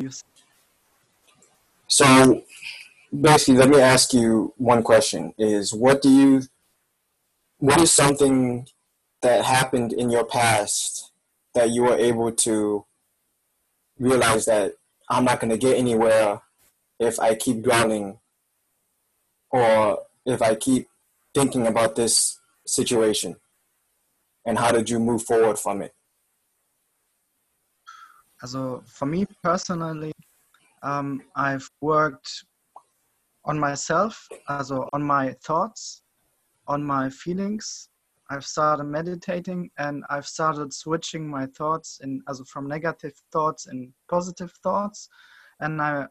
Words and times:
you? 0.00 0.10
So 1.88 2.42
basically, 3.18 3.56
let 3.56 3.68
me 3.68 3.80
ask 3.80 4.12
you 4.14 4.54
one 4.56 4.82
question: 4.82 5.34
Is 5.38 5.72
what 5.74 6.02
do 6.02 6.10
you? 6.10 6.42
What 7.58 7.80
is 7.80 7.92
something 7.92 8.66
that 9.20 9.44
happened 9.44 9.92
in 9.92 10.10
your 10.10 10.24
past 10.24 11.12
that 11.54 11.70
you 11.70 11.82
were 11.82 11.96
able 11.96 12.32
to 12.32 12.84
realize 13.98 14.46
that 14.46 14.74
I'm 15.08 15.24
not 15.24 15.38
going 15.38 15.50
to 15.50 15.58
get 15.58 15.76
anywhere 15.76 16.40
if 16.98 17.20
I 17.20 17.34
keep 17.34 17.62
dwelling 17.62 18.18
or 19.50 19.98
if 20.26 20.42
I 20.42 20.54
keep 20.54 20.88
thinking 21.34 21.66
about 21.66 21.94
this 21.94 22.40
situation? 22.66 23.36
And 24.44 24.58
how 24.58 24.72
did 24.72 24.90
you 24.90 24.98
move 24.98 25.22
forward 25.22 25.58
from 25.58 25.82
it? 25.82 25.94
Also 28.42 28.82
for 28.86 29.06
me 29.06 29.24
personally, 29.42 30.12
um, 30.82 31.22
I've 31.36 31.68
worked 31.80 32.44
on 33.44 33.58
myself, 33.58 34.28
also 34.48 34.88
on 34.92 35.02
my 35.02 35.34
thoughts, 35.44 36.02
on 36.66 36.82
my 36.82 37.08
feelings. 37.10 37.88
I've 38.30 38.44
started 38.44 38.84
meditating 38.84 39.70
and 39.78 40.04
I've 40.10 40.26
started 40.26 40.72
switching 40.72 41.28
my 41.28 41.46
thoughts 41.46 42.00
in 42.02 42.22
also 42.26 42.44
from 42.44 42.66
negative 42.66 43.12
thoughts 43.30 43.66
and 43.66 43.92
positive 44.10 44.52
thoughts. 44.62 45.08
And 45.60 45.80
I 45.80 46.06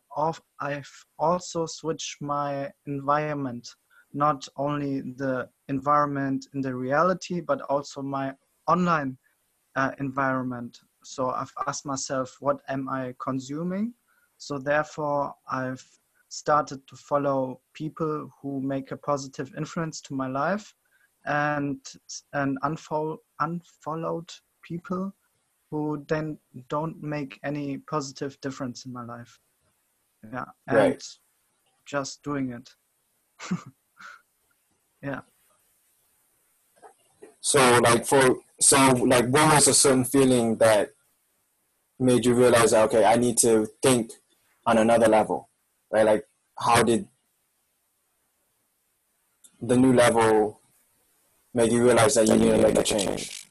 I've 0.60 0.92
also 1.20 1.66
switched 1.66 2.22
my 2.22 2.72
environment, 2.86 3.68
not 4.14 4.48
only 4.56 5.02
the 5.02 5.50
environment 5.68 6.48
in 6.54 6.62
the 6.62 6.76
reality, 6.76 7.42
but 7.42 7.62
also 7.62 8.02
my 8.02 8.34
online 8.68 9.18
uh, 9.76 9.92
environment 10.00 10.80
so 11.04 11.32
i've 11.32 11.54
asked 11.68 11.86
myself 11.86 12.38
what 12.40 12.60
am 12.68 12.90
i 12.90 13.14
consuming? 13.20 13.94
So 14.38 14.58
therefore 14.58 15.36
i've 15.52 15.86
started 16.30 16.86
to 16.88 16.96
follow 16.96 17.60
people 17.74 18.32
who 18.42 18.62
make 18.62 18.92
a 18.92 18.98
positive 18.98 19.54
influence 19.58 20.02
to 20.02 20.14
my 20.14 20.28
life 20.28 20.74
and 21.26 21.80
and 22.34 22.58
unfollow, 22.62 23.18
unfollowed 23.40 24.32
people 24.64 25.14
who 25.70 26.04
then 26.08 26.38
don't 26.70 27.02
make 27.02 27.40
any 27.44 27.78
positive 27.78 28.40
difference 28.42 28.86
in 28.86 28.94
my 28.94 29.06
life. 29.06 29.40
Yeah 30.34 30.46
and 30.68 30.78
right. 30.78 31.04
just 31.86 32.24
doing 32.24 32.52
it. 32.52 32.70
Yeah 35.04 35.22
so 37.42 37.80
like 37.80 38.06
for 38.06 38.38
so 38.60 38.78
like 38.92 39.26
what 39.26 39.54
was 39.54 39.68
a 39.68 39.74
certain 39.74 40.06
feeling 40.06 40.58
that 40.58 40.92
made 42.00 42.26
you 42.26 42.36
realize 42.36 42.74
okay, 42.74 43.04
I 43.04 43.16
need 43.16 43.38
to 43.40 43.68
think 43.82 44.12
on 44.66 44.78
another 44.78 45.08
level, 45.08 45.50
right? 45.92 46.06
Like 46.06 46.26
how 46.58 46.84
did 46.84 47.08
the 49.60 49.76
new 49.76 49.92
level 49.92 50.62
make 51.54 51.72
you 51.72 51.84
realize 51.84 52.14
that 52.16 52.28
you 52.28 52.36
need 52.38 52.52
to 52.52 52.58
make 52.62 52.78
a 52.78 52.84
change? 52.84 53.48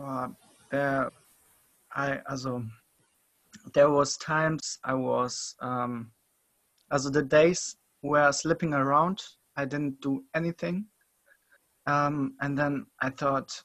Uh, 0.00 0.28
there, 0.70 1.12
I 1.94 2.20
also 2.28 2.64
there 3.74 3.90
was 3.90 4.16
times 4.16 4.78
I 4.82 4.94
was 4.94 5.54
um, 5.60 6.10
also 6.90 7.10
the 7.10 7.22
days 7.22 7.76
were 8.00 8.32
slipping 8.32 8.72
around. 8.72 9.22
I 9.56 9.66
didn't 9.66 10.00
do 10.00 10.24
anything 10.34 10.86
um, 11.86 12.34
and 12.40 12.56
then 12.56 12.86
I 13.00 13.10
thought 13.10 13.62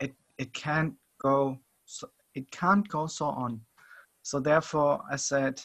it 0.00 0.14
it 0.38 0.52
can't 0.52 0.94
go 1.20 1.58
so 1.84 2.08
it 2.34 2.50
can't 2.50 2.86
go 2.88 3.06
so 3.06 3.26
on. 3.26 3.60
So 4.22 4.40
therefore 4.40 5.02
I 5.10 5.16
said, 5.16 5.60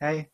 hey, 0.00 0.28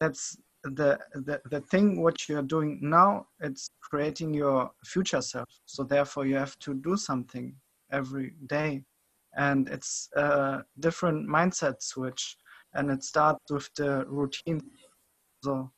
that's 0.00 0.36
the, 0.64 0.98
the 1.14 1.40
the 1.50 1.60
thing 1.60 2.02
what 2.02 2.28
you're 2.28 2.42
doing 2.42 2.78
now 2.82 3.26
it's 3.40 3.70
creating 3.80 4.34
your 4.34 4.70
future 4.84 5.22
self. 5.22 5.48
So 5.64 5.84
therefore 5.84 6.26
you 6.26 6.36
have 6.36 6.58
to 6.60 6.74
do 6.74 6.96
something 6.96 7.54
every 7.92 8.34
day. 8.46 8.82
And 9.36 9.68
it's 9.68 10.08
a 10.16 10.64
different 10.80 11.28
mindset 11.28 11.82
switch 11.82 12.36
and 12.74 12.90
it 12.90 13.04
starts 13.04 13.50
with 13.50 13.68
the 13.76 14.04
routine. 14.08 14.60
So 15.44 15.70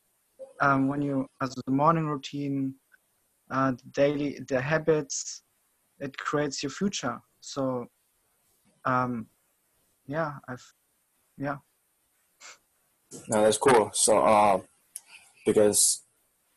um, 0.60 0.88
when 0.88 1.02
you 1.02 1.26
as 1.42 1.54
the 1.54 1.72
morning 1.72 2.06
routine 2.06 2.74
uh, 3.50 3.72
daily 3.92 4.40
the 4.48 4.60
habits 4.60 5.42
it 5.98 6.16
creates 6.16 6.62
your 6.62 6.70
future. 6.70 7.18
So 7.40 7.86
um 8.84 9.26
yeah 10.06 10.34
i've 10.48 10.64
yeah. 11.36 11.56
No 13.28 13.42
that's 13.42 13.58
cool. 13.58 13.90
So 13.92 14.18
uh 14.18 14.60
because 15.46 16.02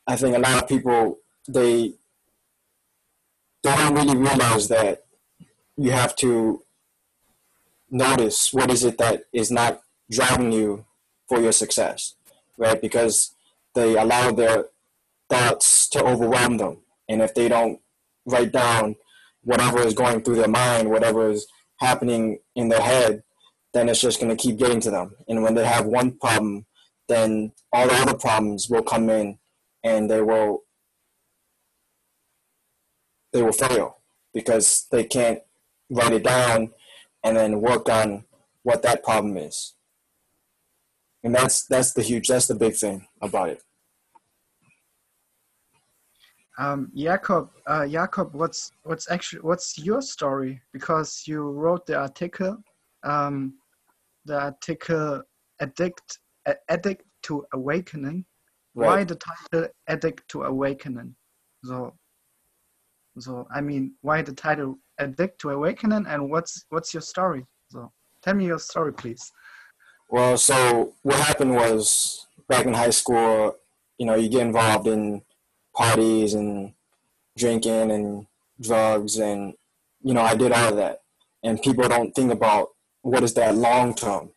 i 0.07 0.15
think 0.15 0.35
a 0.35 0.39
lot 0.39 0.61
of 0.61 0.67
people 0.67 1.19
they 1.47 1.93
don't 3.63 3.93
really 3.93 4.17
realize 4.17 4.67
that 4.67 5.05
you 5.77 5.91
have 5.91 6.15
to 6.15 6.63
notice 7.89 8.51
what 8.51 8.69
is 8.71 8.83
it 8.83 8.97
that 8.97 9.23
is 9.31 9.51
not 9.51 9.81
driving 10.09 10.51
you 10.51 10.85
for 11.27 11.39
your 11.39 11.51
success 11.51 12.15
right? 12.61 12.79
Because 12.81 13.33
they 13.73 13.97
allow 13.97 14.31
their 14.31 14.65
thoughts 15.31 15.87
to 15.89 16.03
overwhelm 16.03 16.57
them. 16.57 16.81
And 17.07 17.21
if 17.21 17.33
they 17.33 17.47
don't 17.47 17.79
write 18.25 18.51
down 18.51 18.95
whatever 19.43 19.79
is 19.79 19.93
going 19.93 20.21
through 20.21 20.35
their 20.35 20.47
mind, 20.47 20.89
whatever 20.89 21.29
is 21.31 21.47
happening 21.79 22.39
in 22.55 22.69
their 22.69 22.81
head, 22.81 23.23
then 23.73 23.87
it's 23.87 24.01
just 24.01 24.19
going 24.19 24.35
to 24.35 24.41
keep 24.41 24.57
getting 24.57 24.81
to 24.81 24.91
them. 24.91 25.15
And 25.27 25.41
when 25.41 25.55
they 25.55 25.65
have 25.65 25.85
one 25.85 26.17
problem, 26.19 26.65
then 27.07 27.53
all 27.71 27.87
the 27.87 27.95
other 27.95 28.17
problems 28.17 28.69
will 28.69 28.83
come 28.83 29.09
in 29.09 29.39
and 29.83 30.09
they 30.09 30.21
will 30.21 30.63
they 33.33 33.41
will 33.41 33.53
fail 33.53 33.97
because 34.33 34.87
they 34.91 35.05
can't 35.05 35.39
write 35.89 36.11
it 36.11 36.23
down 36.23 36.71
and 37.23 37.37
then 37.37 37.61
work 37.61 37.89
on 37.89 38.25
what 38.63 38.81
that 38.83 39.03
problem 39.03 39.37
is. 39.37 39.73
And 41.23 41.33
that's 41.33 41.65
that's 41.65 41.93
the 41.93 42.01
huge 42.01 42.27
that's 42.27 42.47
the 42.47 42.55
big 42.55 42.75
thing 42.75 43.07
about 43.21 43.49
it. 43.49 43.63
Um, 46.61 46.91
Jakob, 46.95 47.49
uh, 47.65 47.87
Jakob, 47.87 48.35
what's 48.35 48.71
what's 48.83 49.09
actually 49.09 49.41
what's 49.41 49.79
your 49.79 49.99
story? 49.99 50.61
Because 50.73 51.23
you 51.25 51.41
wrote 51.41 51.87
the 51.87 51.97
article, 51.97 52.55
um, 53.03 53.55
the 54.25 54.39
article 54.39 55.23
"Addict 55.59 56.19
Addict 56.69 57.03
to 57.23 57.43
Awakening." 57.53 58.25
Right. 58.75 58.87
Why 58.87 59.03
the 59.03 59.15
title 59.15 59.69
"Addict 59.87 60.27
to 60.29 60.43
Awakening"? 60.43 61.15
So, 61.63 61.95
so 63.17 63.47
I 63.51 63.59
mean, 63.61 63.95
why 64.01 64.21
the 64.21 64.33
title 64.33 64.77
"Addict 64.99 65.41
to 65.41 65.49
Awakening"? 65.49 66.05
And 66.05 66.29
what's 66.29 66.65
what's 66.69 66.93
your 66.93 67.01
story? 67.01 67.43
So, 67.71 67.91
tell 68.21 68.35
me 68.35 68.45
your 68.45 68.59
story, 68.59 68.93
please. 68.93 69.31
Well, 70.09 70.37
so 70.37 70.93
what 71.01 71.15
happened 71.15 71.55
was 71.55 72.27
back 72.47 72.67
in 72.67 72.75
high 72.75 72.91
school, 72.91 73.55
you 73.97 74.05
know, 74.05 74.13
you 74.13 74.29
get 74.29 74.45
involved 74.45 74.85
in 74.85 75.23
parties 75.75 76.33
and 76.33 76.73
drinking 77.37 77.91
and 77.91 78.27
drugs 78.59 79.17
and 79.17 79.53
you 80.01 80.13
know 80.13 80.21
I 80.21 80.35
did 80.35 80.51
all 80.51 80.69
of 80.69 80.75
that. 80.77 81.01
And 81.43 81.61
people 81.61 81.87
don't 81.87 82.13
think 82.13 82.31
about 82.31 82.69
what 83.01 83.23
is 83.23 83.33
that 83.33 83.55
long 83.55 83.95
term 83.95 84.31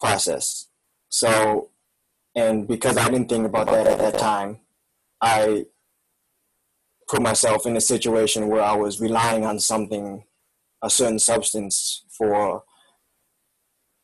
process. 0.00 0.68
So 1.08 1.70
and 2.34 2.66
because 2.66 2.96
I 2.96 3.08
didn't 3.08 3.28
think 3.28 3.46
about 3.46 3.66
that 3.66 3.86
at 3.86 3.98
that 3.98 4.18
time 4.18 4.58
I 5.20 5.66
put 7.08 7.22
myself 7.22 7.66
in 7.66 7.76
a 7.76 7.80
situation 7.80 8.48
where 8.48 8.62
I 8.62 8.74
was 8.74 9.00
relying 9.00 9.44
on 9.44 9.60
something 9.60 10.24
a 10.82 10.90
certain 10.90 11.18
substance 11.18 12.04
for 12.16 12.62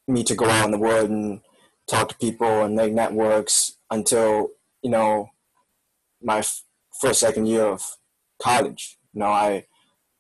me 0.08 0.24
to 0.24 0.34
go 0.34 0.46
out 0.46 0.64
in 0.64 0.72
the 0.72 0.78
world 0.78 1.10
and 1.10 1.40
talk 1.88 2.08
to 2.08 2.16
people 2.16 2.64
and 2.64 2.74
make 2.74 2.92
networks 2.92 3.76
until 3.90 4.50
you 4.82 4.90
know 4.90 5.30
my 6.22 6.42
first 7.00 7.20
second 7.20 7.46
year 7.46 7.64
of 7.64 7.82
college 8.40 8.98
you 9.12 9.20
know 9.20 9.26
i 9.26 9.64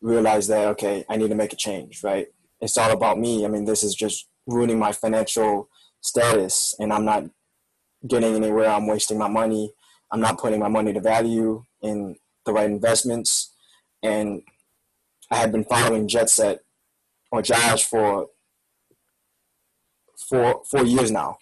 realized 0.00 0.48
that 0.50 0.66
okay 0.66 1.04
i 1.08 1.16
need 1.16 1.28
to 1.28 1.34
make 1.34 1.52
a 1.52 1.56
change 1.56 2.02
right? 2.02 2.28
It's 2.60 2.76
all 2.76 2.90
about 2.90 3.18
me. 3.18 3.44
I 3.44 3.48
mean 3.48 3.64
this 3.64 3.82
is 3.82 3.94
just 3.94 4.28
ruining 4.46 4.78
my 4.78 4.92
financial 4.92 5.68
status 6.00 6.74
and 6.78 6.92
i'm 6.92 7.04
not 7.04 7.24
getting 8.06 8.34
anywhere. 8.34 8.70
I'm 8.70 8.86
wasting 8.86 9.18
my 9.18 9.28
money. 9.28 9.72
I'm 10.10 10.20
not 10.20 10.38
putting 10.38 10.58
my 10.58 10.68
money 10.68 10.92
to 10.92 11.00
value 11.00 11.64
in 11.82 12.16
the 12.46 12.52
right 12.52 12.70
investments. 12.70 13.54
And 14.02 14.42
i 15.30 15.36
had 15.36 15.52
been 15.52 15.64
following 15.64 16.08
jet 16.08 16.30
set 16.30 16.60
or 17.30 17.42
josh 17.42 17.84
for 17.84 18.28
four 20.28 20.62
four 20.70 20.84
years 20.84 21.10
now. 21.10 21.38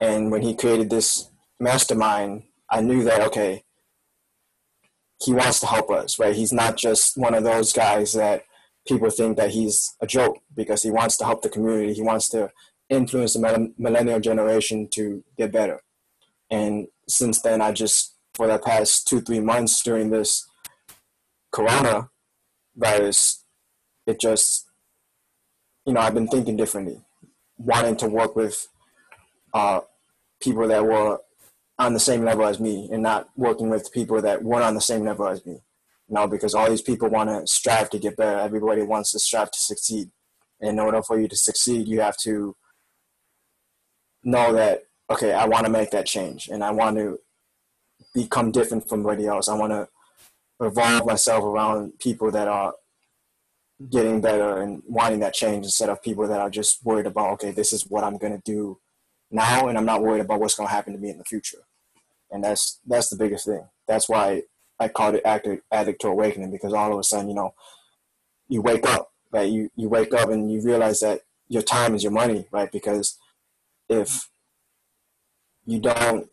And 0.00 0.30
when 0.30 0.42
he 0.42 0.54
created 0.54 0.90
this 0.90 1.30
mastermind 1.58 2.42
i 2.70 2.80
knew 2.80 3.02
that 3.04 3.22
okay 3.22 3.64
he 5.22 5.32
wants 5.32 5.60
to 5.60 5.66
help 5.66 5.90
us, 5.90 6.18
right? 6.18 6.34
He's 6.34 6.52
not 6.52 6.76
just 6.76 7.16
one 7.16 7.34
of 7.34 7.44
those 7.44 7.72
guys 7.72 8.12
that 8.12 8.42
people 8.86 9.10
think 9.10 9.36
that 9.36 9.50
he's 9.50 9.94
a 10.00 10.06
joke 10.06 10.38
because 10.54 10.82
he 10.82 10.90
wants 10.90 11.16
to 11.16 11.24
help 11.24 11.42
the 11.42 11.48
community. 11.48 11.94
He 11.94 12.02
wants 12.02 12.28
to 12.30 12.50
influence 12.88 13.32
the 13.34 13.72
millennial 13.78 14.20
generation 14.20 14.88
to 14.92 15.24
get 15.36 15.52
better. 15.52 15.80
And 16.50 16.88
since 17.08 17.40
then, 17.40 17.60
I 17.60 17.72
just, 17.72 18.14
for 18.34 18.46
the 18.46 18.58
past 18.58 19.08
two, 19.08 19.20
three 19.20 19.40
months 19.40 19.82
during 19.82 20.10
this 20.10 20.46
corona 21.50 22.10
virus, 22.76 23.44
it 24.06 24.20
just, 24.20 24.66
you 25.84 25.94
know, 25.94 26.00
I've 26.00 26.14
been 26.14 26.28
thinking 26.28 26.56
differently, 26.56 27.00
wanting 27.56 27.96
to 27.96 28.08
work 28.08 28.36
with 28.36 28.68
uh, 29.52 29.80
people 30.40 30.68
that 30.68 30.84
were 30.84 31.18
on 31.78 31.92
the 31.92 32.00
same 32.00 32.24
level 32.24 32.46
as 32.46 32.58
me 32.58 32.88
and 32.90 33.02
not 33.02 33.28
working 33.36 33.68
with 33.68 33.92
people 33.92 34.20
that 34.22 34.42
weren't 34.42 34.64
on 34.64 34.74
the 34.74 34.80
same 34.80 35.04
level 35.04 35.28
as 35.28 35.44
me. 35.44 35.60
You 36.08 36.14
know, 36.14 36.26
because 36.26 36.54
all 36.54 36.70
these 36.70 36.82
people 36.82 37.08
want 37.08 37.28
to 37.28 37.46
strive 37.46 37.90
to 37.90 37.98
get 37.98 38.16
better. 38.16 38.38
Everybody 38.38 38.82
wants 38.82 39.12
to 39.12 39.18
strive 39.18 39.50
to 39.50 39.58
succeed. 39.58 40.10
And 40.60 40.70
in 40.70 40.78
order 40.78 41.02
for 41.02 41.20
you 41.20 41.28
to 41.28 41.36
succeed, 41.36 41.88
you 41.88 42.00
have 42.00 42.16
to 42.18 42.56
know 44.22 44.52
that, 44.52 44.84
okay, 45.10 45.32
I 45.32 45.46
want 45.46 45.66
to 45.66 45.72
make 45.72 45.90
that 45.90 46.06
change 46.06 46.48
and 46.48 46.64
I 46.64 46.70
want 46.70 46.96
to 46.96 47.18
become 48.14 48.52
different 48.52 48.88
from 48.88 49.00
everybody 49.00 49.26
else. 49.26 49.48
I 49.48 49.54
want 49.54 49.72
to 49.72 49.88
revolve 50.58 51.06
myself 51.06 51.44
around 51.44 51.98
people 51.98 52.30
that 52.30 52.48
are 52.48 52.74
getting 53.90 54.20
better 54.20 54.62
and 54.62 54.82
wanting 54.86 55.20
that 55.20 55.34
change 55.34 55.64
instead 55.66 55.90
of 55.90 56.02
people 56.02 56.26
that 56.26 56.40
are 56.40 56.50
just 56.50 56.84
worried 56.84 57.06
about, 57.06 57.32
okay, 57.32 57.50
this 57.50 57.72
is 57.72 57.82
what 57.88 58.04
I'm 58.04 58.16
going 58.16 58.32
to 58.32 58.42
do 58.44 58.78
now 59.30 59.68
and 59.68 59.76
I'm 59.76 59.84
not 59.84 60.02
worried 60.02 60.22
about 60.22 60.40
what's 60.40 60.54
going 60.54 60.68
to 60.68 60.74
happen 60.74 60.94
to 60.94 60.98
me 60.98 61.10
in 61.10 61.18
the 61.18 61.24
future. 61.24 61.65
And 62.30 62.42
that's 62.42 62.80
that's 62.86 63.08
the 63.08 63.16
biggest 63.16 63.46
thing. 63.46 63.66
That's 63.86 64.08
why 64.08 64.42
I 64.78 64.88
called 64.88 65.14
it 65.14 65.22
addict, 65.24 65.64
addict 65.72 66.00
to 66.02 66.08
awakening 66.08 66.50
because 66.50 66.72
all 66.72 66.92
of 66.92 66.98
a 66.98 67.02
sudden, 67.02 67.28
you 67.28 67.34
know, 67.34 67.54
you 68.48 68.60
wake 68.62 68.86
up, 68.86 69.12
right? 69.30 69.50
You 69.50 69.70
you 69.76 69.88
wake 69.88 70.12
up 70.14 70.30
and 70.30 70.52
you 70.52 70.60
realize 70.60 71.00
that 71.00 71.20
your 71.48 71.62
time 71.62 71.94
is 71.94 72.02
your 72.02 72.12
money, 72.12 72.46
right? 72.50 72.70
Because 72.70 73.18
if 73.88 74.28
you 75.64 75.80
don't 75.80 76.28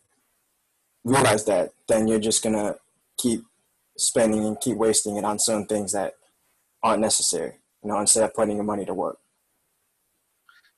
realize 1.04 1.44
that, 1.44 1.70
then 1.88 2.08
you're 2.08 2.18
just 2.18 2.42
gonna 2.42 2.76
keep 3.16 3.44
spending 3.96 4.44
and 4.44 4.60
keep 4.60 4.76
wasting 4.76 5.16
it 5.16 5.24
on 5.24 5.38
certain 5.38 5.66
things 5.66 5.92
that 5.92 6.14
aren't 6.82 7.00
necessary, 7.00 7.52
you 7.82 7.88
know, 7.88 7.98
instead 8.00 8.24
of 8.24 8.34
putting 8.34 8.56
your 8.56 8.64
money 8.64 8.84
to 8.84 8.94
work. 8.94 9.18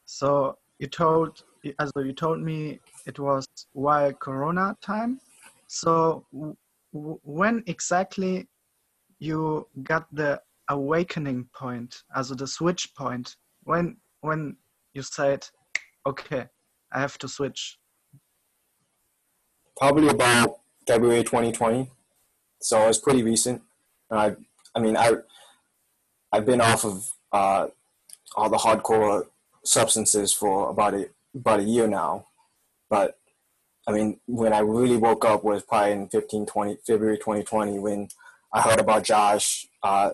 So 0.04 0.58
you 0.78 0.86
told, 0.86 1.42
as 1.78 1.90
you 1.96 2.12
told 2.12 2.40
me, 2.40 2.80
it 3.06 3.18
was 3.18 3.46
while 3.72 4.12
Corona 4.12 4.76
time. 4.80 5.20
So 5.66 6.24
when 6.92 7.62
exactly 7.66 8.46
you 9.18 9.66
got 9.82 10.06
the 10.14 10.40
awakening 10.68 11.48
point, 11.54 12.02
as 12.14 12.28
the 12.28 12.46
switch 12.46 12.94
point, 12.94 13.36
when 13.64 13.96
when 14.20 14.56
you 14.94 15.02
said, 15.02 15.46
okay, 16.06 16.46
I 16.92 17.00
have 17.00 17.18
to 17.18 17.28
switch? 17.28 17.78
Probably 19.76 20.08
about 20.08 20.60
February 20.86 21.22
2020. 21.22 21.90
So 22.60 22.88
it's 22.88 22.98
pretty 22.98 23.22
recent. 23.22 23.62
I, 24.10 24.34
I 24.74 24.80
mean, 24.80 24.96
I, 24.96 25.12
I've 26.32 26.46
been 26.46 26.60
off 26.60 26.84
of 26.84 27.10
uh, 27.32 27.66
all 28.36 28.48
the 28.48 28.56
hardcore 28.56 29.26
substances 29.64 30.32
for 30.32 30.70
about 30.70 30.94
a 30.94 31.08
about 31.36 31.60
a 31.60 31.64
year 31.64 31.86
now, 31.86 32.26
but 32.90 33.18
I 33.86 33.92
mean, 33.92 34.18
when 34.26 34.52
I 34.52 34.60
really 34.60 34.96
woke 34.96 35.24
up 35.24 35.44
was 35.44 35.62
probably 35.62 35.92
in 35.92 36.08
15, 36.08 36.46
20, 36.46 36.78
February 36.86 37.18
2020 37.18 37.78
when 37.78 38.08
I 38.52 38.60
heard 38.62 38.80
about 38.80 39.04
Josh 39.04 39.66
uh, 39.82 40.10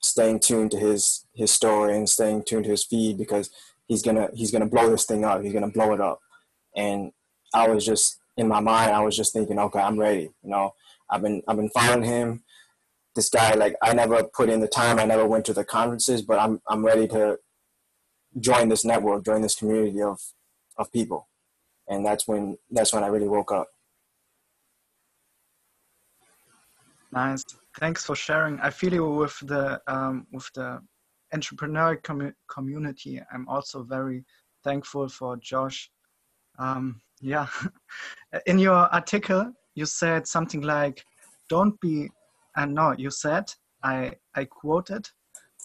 staying 0.00 0.40
tuned 0.40 0.72
to 0.72 0.78
his 0.78 1.24
his 1.34 1.52
story 1.52 1.96
and 1.96 2.08
staying 2.08 2.42
tuned 2.44 2.64
to 2.64 2.70
his 2.70 2.84
feed 2.84 3.18
because 3.18 3.50
he's 3.86 4.02
gonna 4.02 4.28
he's 4.34 4.50
gonna 4.50 4.66
blow 4.66 4.90
this 4.90 5.04
thing 5.04 5.24
up. 5.24 5.42
He's 5.42 5.52
gonna 5.52 5.70
blow 5.70 5.92
it 5.92 6.00
up. 6.00 6.20
And 6.76 7.12
I 7.54 7.68
was 7.68 7.84
just 7.84 8.18
in 8.36 8.48
my 8.48 8.60
mind, 8.60 8.90
I 8.90 9.00
was 9.00 9.16
just 9.16 9.32
thinking, 9.32 9.58
okay, 9.58 9.80
I'm 9.80 9.98
ready. 9.98 10.30
You 10.42 10.50
know, 10.50 10.74
I've 11.08 11.22
been 11.22 11.42
I've 11.46 11.56
been 11.56 11.70
following 11.70 12.04
him. 12.04 12.42
This 13.14 13.28
guy, 13.28 13.52
like, 13.54 13.76
I 13.82 13.92
never 13.92 14.24
put 14.24 14.48
in 14.48 14.60
the 14.60 14.68
time. 14.68 14.98
I 14.98 15.04
never 15.04 15.26
went 15.26 15.44
to 15.44 15.52
the 15.52 15.64
conferences, 15.64 16.22
but 16.22 16.38
I'm 16.38 16.60
I'm 16.68 16.84
ready 16.84 17.06
to 17.08 17.38
join 18.40 18.68
this 18.68 18.84
network, 18.84 19.24
join 19.24 19.42
this 19.42 19.54
community 19.54 20.00
of 20.02 20.18
of 20.78 20.92
people. 20.92 21.28
And 21.88 22.04
that's 22.04 22.26
when 22.28 22.56
that's 22.70 22.92
when 22.92 23.04
I 23.04 23.08
really 23.08 23.28
woke 23.28 23.52
up. 23.52 23.68
Nice. 27.12 27.44
Thanks 27.78 28.04
for 28.04 28.16
sharing. 28.16 28.58
I 28.60 28.70
feel 28.70 28.92
you 28.92 29.08
with 29.08 29.38
the 29.46 29.80
um, 29.86 30.26
with 30.32 30.50
the 30.54 30.80
entrepreneurial 31.34 32.02
com- 32.02 32.34
community. 32.48 33.20
I'm 33.32 33.48
also 33.48 33.82
very 33.82 34.24
thankful 34.64 35.08
for 35.08 35.36
Josh. 35.36 35.90
Um, 36.58 37.00
yeah, 37.20 37.46
in 38.46 38.58
your 38.58 38.74
article, 38.94 39.52
you 39.74 39.86
said 39.86 40.26
something 40.26 40.62
like, 40.62 41.04
"Don't 41.48 41.78
be," 41.80 42.10
and 42.56 42.74
no, 42.74 42.94
you 42.96 43.10
said, 43.10 43.52
I 43.82 44.12
I 44.34 44.44
quoted, 44.44 45.08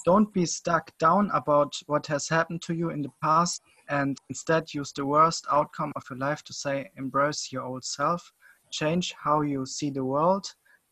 "Don't 0.06 0.32
be 0.34 0.46
stuck 0.46 0.92
down 0.98 1.30
about 1.34 1.74
what 1.88 2.08
has 2.08 2.28
happened 2.28 2.62
to 2.64 2.74
you 2.74 2.90
in 2.90 3.02
the 3.02 3.12
past, 3.22 3.62
and 3.90 4.18
instead 4.30 4.74
use 4.74 4.92
the 4.94 5.06
worst 5.06 5.46
outcome 5.52 5.92
of 5.96 6.04
your 6.10 6.20
life 6.20 6.44
to 6.44 6.54
say, 6.54 6.90
embrace 6.98 7.52
your 7.52 7.64
old 7.64 7.84
self, 7.84 8.34
change 8.72 9.14
how 9.18 9.42
you 9.42 9.66
see 9.66 9.90
the 9.90 10.04
world, 10.04 10.46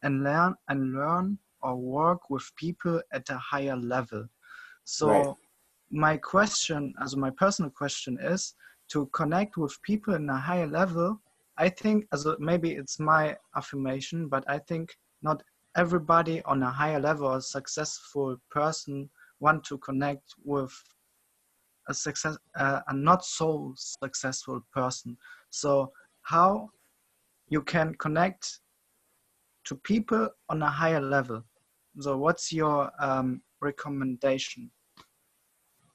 and 0.03 0.23
learn 0.23 0.55
and 0.69 0.93
learn 0.93 1.37
or 1.61 1.75
work 1.75 2.29
with 2.29 2.49
people 2.55 3.01
at 3.11 3.29
a 3.29 3.37
higher 3.37 3.75
level." 3.75 4.27
So 4.83 5.07
right. 5.09 5.35
my 5.89 6.17
question, 6.17 6.93
as 7.01 7.15
my 7.15 7.31
personal 7.31 7.71
question 7.71 8.17
is 8.21 8.55
to 8.89 9.07
connect 9.07 9.57
with 9.57 9.81
people 9.81 10.13
in 10.13 10.29
a 10.29 10.37
higher 10.37 10.67
level. 10.67 11.21
I 11.57 11.69
think 11.69 12.05
as 12.11 12.25
a, 12.25 12.37
maybe 12.39 12.73
it's 12.73 12.99
my 12.99 13.37
affirmation, 13.55 14.27
but 14.27 14.43
I 14.47 14.59
think 14.59 14.95
not 15.21 15.41
everybody 15.75 16.41
on 16.43 16.61
a 16.63 16.69
higher 16.69 16.99
level, 16.99 17.33
a 17.33 17.41
successful 17.41 18.37
person, 18.51 19.09
want 19.39 19.63
to 19.65 19.77
connect 19.79 20.35
with 20.43 20.71
a 21.87 21.93
success, 21.93 22.37
uh, 22.57 22.81
a 22.87 22.93
not 22.93 23.25
so 23.25 23.73
successful 23.77 24.61
person. 24.73 25.17
So 25.49 25.91
how 26.21 26.69
you 27.49 27.61
can 27.61 27.93
connect 27.95 28.59
to 29.65 29.75
people 29.75 30.29
on 30.49 30.61
a 30.61 30.69
higher 30.69 31.01
level. 31.01 31.43
So 31.99 32.17
what's 32.17 32.51
your 32.51 32.91
um, 32.99 33.41
recommendation? 33.61 34.71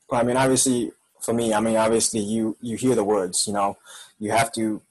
Well, 0.08 0.20
I 0.20 0.24
mean, 0.24 0.36
obviously, 0.36 0.92
for 1.20 1.34
me, 1.34 1.52
I 1.52 1.60
mean, 1.60 1.76
obviously, 1.76 2.20
you 2.20 2.56
you 2.60 2.76
hear 2.76 2.94
the 2.94 3.04
words. 3.04 3.46
You 3.46 3.52
know, 3.52 3.78
you 4.18 4.30
have 4.30 4.50
to 4.52 4.82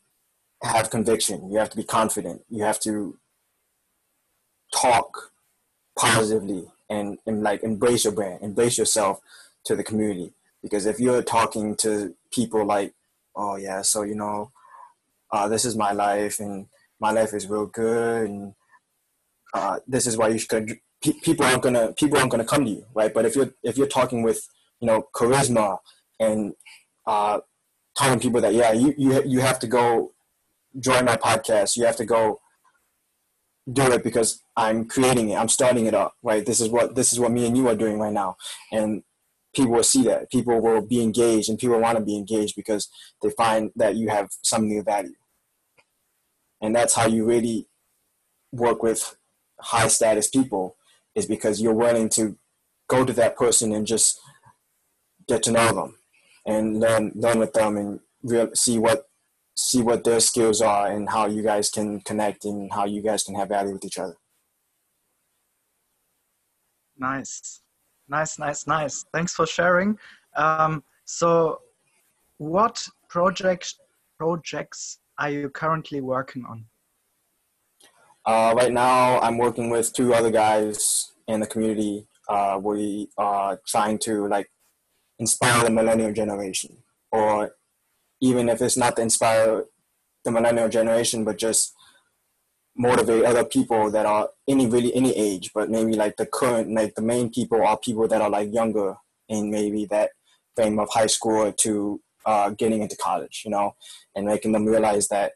have 0.61 0.89
conviction. 0.89 1.49
You 1.51 1.57
have 1.59 1.69
to 1.71 1.77
be 1.77 1.83
confident. 1.83 2.43
You 2.49 2.63
have 2.63 2.79
to 2.81 3.17
talk 4.73 5.31
positively 5.97 6.65
and, 6.89 7.17
and 7.25 7.43
like 7.43 7.63
embrace 7.63 8.05
your 8.05 8.13
brand, 8.13 8.41
embrace 8.41 8.77
yourself 8.77 9.19
to 9.65 9.75
the 9.75 9.83
community. 9.83 10.33
Because 10.61 10.85
if 10.85 10.99
you're 10.99 11.23
talking 11.23 11.75
to 11.77 12.15
people 12.31 12.65
like, 12.65 12.93
oh 13.35 13.55
yeah, 13.55 13.81
so 13.81 14.03
you 14.03 14.15
know, 14.15 14.51
uh, 15.31 15.47
this 15.47 15.65
is 15.65 15.75
my 15.75 15.91
life 15.91 16.39
and 16.39 16.67
my 16.99 17.11
life 17.11 17.33
is 17.33 17.47
real 17.47 17.65
good 17.65 18.29
and 18.29 18.53
uh, 19.53 19.79
this 19.87 20.05
is 20.07 20.17
why 20.17 20.29
you 20.29 20.37
should. 20.37 20.79
People 21.01 21.45
aren't 21.45 21.61
gonna 21.61 21.93
people 21.93 22.17
aren't 22.17 22.29
gonna 22.31 22.43
come 22.43 22.65
to 22.65 22.71
you, 22.71 22.85
right? 22.93 23.13
But 23.13 23.25
if 23.25 23.35
you're 23.35 23.53
if 23.63 23.77
you're 23.77 23.87
talking 23.87 24.21
with 24.21 24.45
you 24.81 24.87
know 24.87 25.07
charisma 25.15 25.77
and 26.19 26.53
uh, 27.05 27.39
telling 27.95 28.19
people 28.19 28.41
that 28.41 28.53
yeah 28.53 28.71
you, 28.71 28.93
you 28.97 29.21
you 29.25 29.39
have 29.39 29.59
to 29.59 29.67
go 29.67 30.11
join 30.79 31.05
my 31.05 31.17
podcast 31.17 31.75
you 31.75 31.85
have 31.85 31.95
to 31.95 32.05
go 32.05 32.39
do 33.71 33.91
it 33.91 34.03
because 34.03 34.41
i'm 34.55 34.85
creating 34.85 35.29
it 35.29 35.35
i'm 35.35 35.49
starting 35.49 35.85
it 35.85 35.93
up 35.93 36.15
right 36.23 36.45
this 36.45 36.59
is 36.61 36.69
what 36.69 36.95
this 36.95 37.11
is 37.11 37.19
what 37.19 37.31
me 37.31 37.45
and 37.45 37.57
you 37.57 37.67
are 37.67 37.75
doing 37.75 37.99
right 37.99 38.13
now 38.13 38.35
and 38.71 39.03
people 39.55 39.73
will 39.73 39.83
see 39.83 40.03
that. 40.03 40.29
People 40.31 40.61
will 40.61 40.81
be 40.81 41.01
engaged 41.01 41.49
and 41.49 41.59
people 41.59 41.79
want 41.79 41.97
to 41.97 42.03
be 42.03 42.15
engaged 42.15 42.55
because 42.55 42.89
they 43.21 43.29
find 43.31 43.71
that 43.75 43.95
you 43.95 44.09
have 44.09 44.29
some 44.43 44.67
new 44.67 44.83
value. 44.83 45.15
And 46.61 46.75
that's 46.75 46.95
how 46.95 47.07
you 47.07 47.25
really 47.25 47.67
work 48.51 48.83
with 48.83 49.15
high 49.59 49.87
status 49.87 50.27
people 50.27 50.75
is 51.15 51.25
because 51.25 51.61
you're 51.61 51.73
willing 51.73 52.09
to 52.09 52.37
go 52.87 53.05
to 53.05 53.13
that 53.13 53.37
person 53.37 53.73
and 53.73 53.85
just 53.85 54.19
get 55.27 55.43
to 55.43 55.51
know 55.51 55.71
them 55.73 55.95
and 56.45 56.79
learn 56.79 57.11
learn 57.15 57.39
with 57.39 57.53
them 57.53 57.77
and 57.77 57.99
real, 58.23 58.49
see 58.55 58.79
what 58.79 59.07
see 59.55 59.81
what 59.81 60.03
their 60.03 60.19
skills 60.19 60.61
are 60.61 60.87
and 60.87 61.09
how 61.09 61.27
you 61.27 61.43
guys 61.43 61.69
can 61.69 61.99
connect 62.01 62.45
and 62.45 62.71
how 62.71 62.85
you 62.85 63.01
guys 63.01 63.23
can 63.23 63.35
have 63.35 63.49
value 63.49 63.73
with 63.73 63.85
each 63.85 63.97
other. 63.97 64.15
Nice, 66.97 67.58
nice, 68.09 68.39
nice, 68.39 68.67
nice. 68.67 69.05
Thanks 69.13 69.33
for 69.33 69.45
sharing. 69.45 69.97
Um, 70.35 70.83
so, 71.05 71.61
what 72.37 72.87
projects 73.07 73.79
projects 74.17 74.99
are 75.17 75.29
you 75.29 75.49
currently 75.49 76.01
working 76.01 76.45
on? 76.45 76.65
Uh, 78.25 78.53
right 78.55 78.71
now, 78.71 79.19
I'm 79.21 79.37
working 79.37 79.69
with 79.69 79.93
two 79.93 80.13
other 80.13 80.31
guys 80.31 81.13
in 81.27 81.39
the 81.39 81.47
community. 81.47 82.05
uh, 82.29 82.59
we 82.61 83.09
are 83.17 83.59
trying 83.67 83.97
to 83.97 84.27
like 84.27 84.51
inspire 85.17 85.63
the 85.63 85.71
millennial 85.71 86.13
generation, 86.13 86.77
or 87.11 87.55
even 88.21 88.47
if 88.49 88.61
it's 88.61 88.77
not 88.77 88.95
to 88.95 89.01
inspire 89.01 89.65
the 90.23 90.31
millennial 90.31 90.69
generation, 90.69 91.25
but 91.25 91.37
just 91.37 91.73
motivate 92.79 93.25
other 93.25 93.43
people 93.43 93.91
that 93.91 94.05
are 94.05 94.29
any 94.47 94.65
really 94.65 94.95
any 94.95 95.15
age, 95.15 95.51
but 95.53 95.69
maybe 95.69 95.93
like 95.93 96.15
the 96.15 96.25
current 96.25 96.73
like 96.73 96.95
the 96.95 97.01
main 97.01 97.29
people 97.29 97.61
are 97.61 97.77
people 97.77 98.07
that 98.07 98.21
are 98.21 98.29
like 98.29 98.51
younger 98.53 98.95
in 99.27 99.51
maybe 99.51 99.85
that 99.85 100.11
frame 100.55 100.79
of 100.79 100.89
high 100.89 101.05
school 101.05 101.51
to 101.51 102.01
uh, 102.25 102.49
getting 102.51 102.81
into 102.81 102.95
college, 102.95 103.43
you 103.43 103.51
know, 103.51 103.75
and 104.15 104.25
making 104.25 104.53
them 104.53 104.65
realize 104.65 105.09
that 105.09 105.33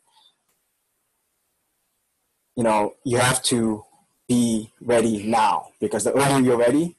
you 2.55 2.63
know 2.63 2.93
you 3.03 3.17
have 3.17 3.43
to 3.43 3.83
be 4.27 4.71
ready 4.81 5.23
now 5.23 5.67
because 5.81 6.05
the 6.05 6.13
earlier 6.13 6.39
you're 6.39 6.57
ready, 6.57 6.95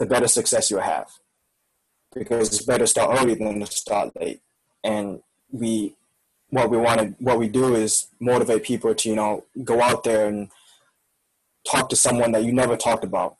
the 0.00 0.06
better 0.06 0.28
success 0.28 0.68
you'll 0.68 0.80
have. 0.80 1.08
Because 2.12 2.48
it's 2.48 2.64
better 2.64 2.84
to 2.84 2.86
start 2.86 3.20
early 3.20 3.34
than 3.34 3.60
to 3.60 3.66
start 3.66 4.18
late. 4.18 4.40
And 4.82 5.20
we 5.52 5.95
what 6.50 6.70
we 6.70 6.76
want 6.76 7.00
to 7.00 7.06
what 7.18 7.38
we 7.38 7.48
do 7.48 7.74
is 7.74 8.08
motivate 8.20 8.62
people 8.62 8.94
to, 8.94 9.08
you 9.08 9.16
know, 9.16 9.44
go 9.64 9.80
out 9.80 10.04
there 10.04 10.28
and 10.28 10.50
talk 11.68 11.88
to 11.88 11.96
someone 11.96 12.32
that 12.32 12.44
you 12.44 12.52
never 12.52 12.76
talked 12.76 13.04
about 13.04 13.36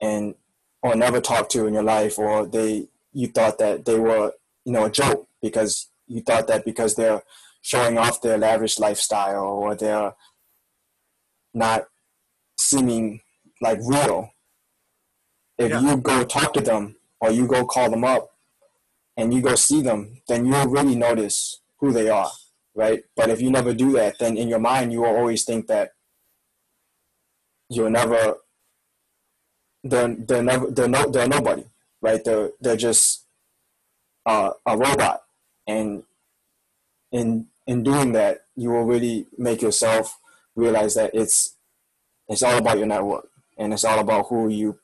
and 0.00 0.34
or 0.82 0.94
never 0.94 1.20
talked 1.20 1.50
to 1.52 1.66
in 1.66 1.74
your 1.74 1.82
life 1.82 2.18
or 2.18 2.46
they 2.46 2.86
you 3.12 3.28
thought 3.28 3.58
that 3.58 3.84
they 3.84 3.98
were, 3.98 4.32
you 4.64 4.72
know, 4.72 4.84
a 4.84 4.90
joke 4.90 5.26
because 5.42 5.88
you 6.06 6.20
thought 6.20 6.46
that 6.46 6.64
because 6.64 6.94
they're 6.94 7.22
showing 7.62 7.96
off 7.96 8.20
their 8.20 8.38
lavish 8.38 8.78
lifestyle 8.78 9.44
or 9.44 9.74
they're 9.74 10.12
not 11.54 11.86
seeming 12.58 13.20
like 13.60 13.78
real. 13.84 14.30
If 15.56 15.70
yeah. 15.70 15.80
you 15.80 15.96
go 15.96 16.24
talk 16.24 16.52
to 16.54 16.60
them 16.60 16.96
or 17.20 17.30
you 17.30 17.46
go 17.46 17.64
call 17.64 17.90
them 17.90 18.04
up 18.04 18.30
and 19.16 19.32
you 19.32 19.40
go 19.40 19.54
see 19.54 19.80
them, 19.80 20.20
then 20.28 20.44
you'll 20.44 20.66
really 20.66 20.96
notice 20.96 21.60
who 21.78 21.92
they 21.92 22.08
are, 22.08 22.30
right? 22.74 23.02
But 23.16 23.30
if 23.30 23.40
you 23.40 23.50
never 23.50 23.74
do 23.74 23.92
that, 23.92 24.18
then 24.18 24.36
in 24.36 24.48
your 24.48 24.58
mind 24.58 24.92
you 24.92 25.00
will 25.00 25.16
always 25.16 25.44
think 25.44 25.66
that 25.68 25.90
you're 27.68 27.90
never 27.90 28.36
they're 29.82 30.14
they're 30.14 30.42
never 30.42 30.70
they're 30.70 30.88
no 30.88 31.10
they're 31.10 31.28
nobody, 31.28 31.64
right? 32.00 32.24
They're 32.24 32.50
they're 32.60 32.76
just 32.76 33.26
uh, 34.26 34.50
a 34.66 34.76
robot, 34.76 35.22
and 35.66 36.04
in 37.12 37.46
in 37.66 37.82
doing 37.82 38.12
that, 38.12 38.46
you 38.56 38.70
will 38.70 38.84
really 38.84 39.26
make 39.36 39.62
yourself 39.62 40.18
realize 40.56 40.94
that 40.94 41.10
it's 41.14 41.56
it's 42.28 42.42
all 42.42 42.58
about 42.58 42.78
your 42.78 42.86
network 42.86 43.28
and 43.58 43.72
it's 43.72 43.84
all 43.84 43.98
about 43.98 44.26
who 44.28 44.48
you 44.48 44.78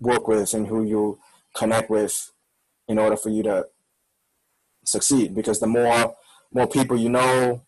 work 0.00 0.26
with 0.26 0.52
and 0.54 0.66
who 0.68 0.82
you 0.84 1.18
connect 1.54 1.90
with 1.90 2.32
in 2.88 2.98
order 2.98 3.16
for 3.16 3.28
you 3.28 3.42
to 3.42 3.66
succeed 4.84 5.34
because 5.34 5.60
the 5.60 5.66
more 5.66 6.14
more 6.52 6.66
people 6.66 6.96
you 6.96 7.08
know 7.08 7.62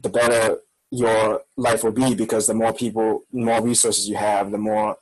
the 0.00 0.08
better 0.08 0.58
your 0.90 1.42
life 1.56 1.84
will 1.84 1.92
be 1.92 2.14
because 2.14 2.46
the 2.46 2.54
more 2.54 2.72
people 2.72 3.22
more 3.32 3.62
resources 3.62 4.08
you 4.08 4.16
have 4.16 4.50
the 4.50 4.58
more 4.58 4.96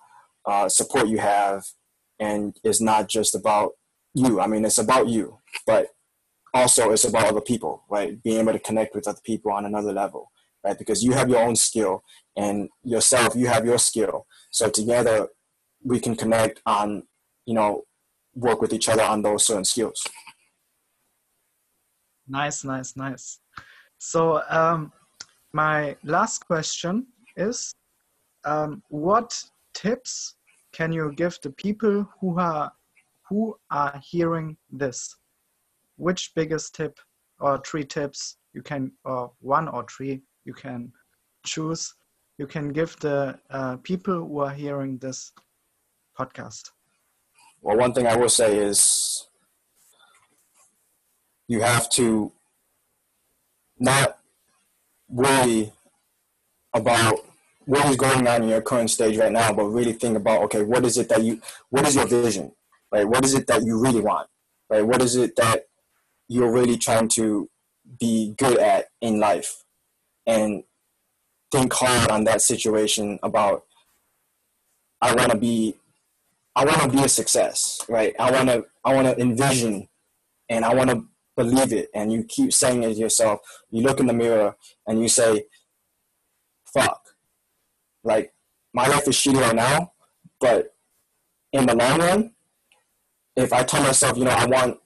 uh, 0.47 0.69
support 0.69 1.09
you 1.09 1.19
have 1.19 1.65
and 2.19 2.59
it's 2.65 2.81
not 2.81 3.09
just 3.09 3.35
about 3.35 3.73
you 4.15 4.41
i 4.41 4.47
mean 4.47 4.65
it's 4.65 4.79
about 4.79 5.09
you 5.09 5.38
but 5.67 5.88
also 6.55 6.91
it's 6.91 7.05
about 7.05 7.27
other 7.27 7.41
people 7.41 7.83
right 7.91 8.23
being 8.23 8.41
able 8.41 8.53
to 8.53 8.59
connect 8.59 8.95
with 8.95 9.07
other 9.07 9.21
people 9.25 9.53
on 9.53 9.65
another 9.65 9.93
level 9.93 10.31
right? 10.65 10.79
Because 10.79 11.03
you 11.03 11.12
have 11.12 11.29
your 11.29 11.43
own 11.43 11.57
skill 11.57 12.03
and 12.37 12.69
yourself, 12.83 13.35
you 13.35 13.47
have 13.47 13.65
your 13.65 13.79
skill. 13.79 14.27
So 14.50 14.69
together 14.69 15.29
we 15.83 16.00
can 16.00 16.17
connect 16.17 16.61
on, 16.67 17.05
you 17.47 17.55
know, 17.55 17.85
work 18.35 18.61
with 18.61 18.73
each 18.73 18.88
other 18.88 19.03
on 19.03 19.23
those 19.23 19.47
certain 19.47 19.65
skills. 19.65 20.07
Nice, 22.28 22.64
nice, 22.64 22.97
nice. 22.97 23.40
So 23.99 24.42
um, 24.49 24.92
my 25.52 25.97
last 26.04 26.47
question 26.47 27.06
is, 27.37 27.73
um, 28.44 28.82
what 28.88 29.42
tips 29.75 30.35
can 30.73 30.92
you 30.92 31.12
give 31.16 31.38
the 31.42 31.50
people 31.50 32.08
who 32.20 32.38
are 32.38 32.73
who 33.28 33.56
are 33.70 34.00
hearing 34.02 34.56
this? 34.70 35.16
Which 35.97 36.32
biggest 36.35 36.75
tip 36.75 36.99
or 37.40 37.58
three 37.58 37.85
tips 37.85 38.37
you 38.54 38.62
can, 38.62 38.92
or 39.04 39.32
one 39.40 39.68
or 39.68 39.85
three 39.85 40.23
you 40.44 40.54
can 40.54 40.92
choose 41.44 41.94
you 42.38 42.47
can 42.47 42.73
give 42.73 42.97
the 43.00 43.38
uh, 43.50 43.76
people 43.78 44.14
who 44.14 44.38
are 44.38 44.50
hearing 44.50 44.99
this 44.99 45.32
podcast 46.18 46.70
well 47.62 47.76
one 47.76 47.92
thing 47.92 48.06
i 48.06 48.16
will 48.16 48.28
say 48.28 48.56
is 48.56 49.27
you 51.49 51.61
have 51.62 51.88
to 51.90 52.31
not 53.78 54.19
worry 55.09 55.73
about 56.75 57.25
what 57.64 57.87
is 57.87 57.97
going 57.97 58.26
on 58.26 58.43
in 58.43 58.49
your 58.49 58.62
current 58.62 58.90
stage 58.90 59.17
right 59.17 59.33
now 59.33 59.52
but 59.52 59.64
really 59.64 59.93
think 59.93 60.17
about 60.17 60.43
okay 60.43 60.62
what 60.62 60.85
is 60.85 60.97
it 60.97 61.09
that 61.09 61.23
you 61.23 61.40
what 61.71 61.87
is 61.87 61.97
your 61.97 62.07
vision? 62.07 62.52
Right? 62.90 63.07
What 63.07 63.25
is 63.25 63.35
it 63.35 63.47
that 63.49 63.64
you 63.64 63.78
really 63.78 64.00
want? 64.00 64.28
Right? 64.71 64.87
What 64.87 65.02
is 65.02 65.17
it 65.17 65.37
that 65.37 65.64
you're 66.28 66.52
really 66.52 66.76
trying 66.76 67.09
to 67.09 67.49
be 67.99 68.35
good 68.38 68.59
at 68.59 68.87
in 69.00 69.21
life? 69.21 69.64
And 70.26 70.64
think 71.50 71.73
hard 71.73 72.11
on 72.11 72.25
that 72.25 72.43
situation 72.43 73.19
about 73.23 73.64
I 75.00 75.14
want 75.14 75.33
to 75.33 75.38
be 75.38 75.76
I 76.57 76.64
want 76.64 76.83
to 76.83 76.88
be 76.88 77.05
a 77.05 77.09
success, 77.09 77.81
right? 77.88 78.14
I 78.19 78.31
want 78.31 78.49
to 78.49 78.67
I 78.85 78.95
want 78.95 79.07
to 79.07 79.21
envision 79.21 79.88
and 80.49 80.64
I 80.64 80.75
want 80.75 80.90
to 80.90 81.05
believe 81.38 81.73
it 81.73 81.88
and 81.95 82.12
you 82.12 82.25
keep 82.25 82.52
saying 82.52 82.83
it 82.83 82.95
to 82.95 83.00
yourself. 83.00 83.40
You 83.71 83.83
look 83.83 84.00
in 84.00 84.07
the 84.07 84.12
mirror 84.12 84.57
and 84.87 85.00
you 85.00 85.09
say 85.09 85.45
fuck. 86.66 87.00
Like 88.04 88.35
my 88.75 88.87
life 88.87 89.09
is 89.09 89.16
shitty 89.16 89.40
right 89.40 89.54
now, 89.54 89.92
but 90.40 90.75
in 91.52 91.66
the 91.66 91.75
long 91.75 91.99
run, 92.00 92.33
if 93.37 93.52
I 93.52 93.62
tell 93.62 93.83
myself, 93.83 94.18
you 94.18 94.25
know, 94.25 94.30
I 94.30 94.47
want 94.47 94.78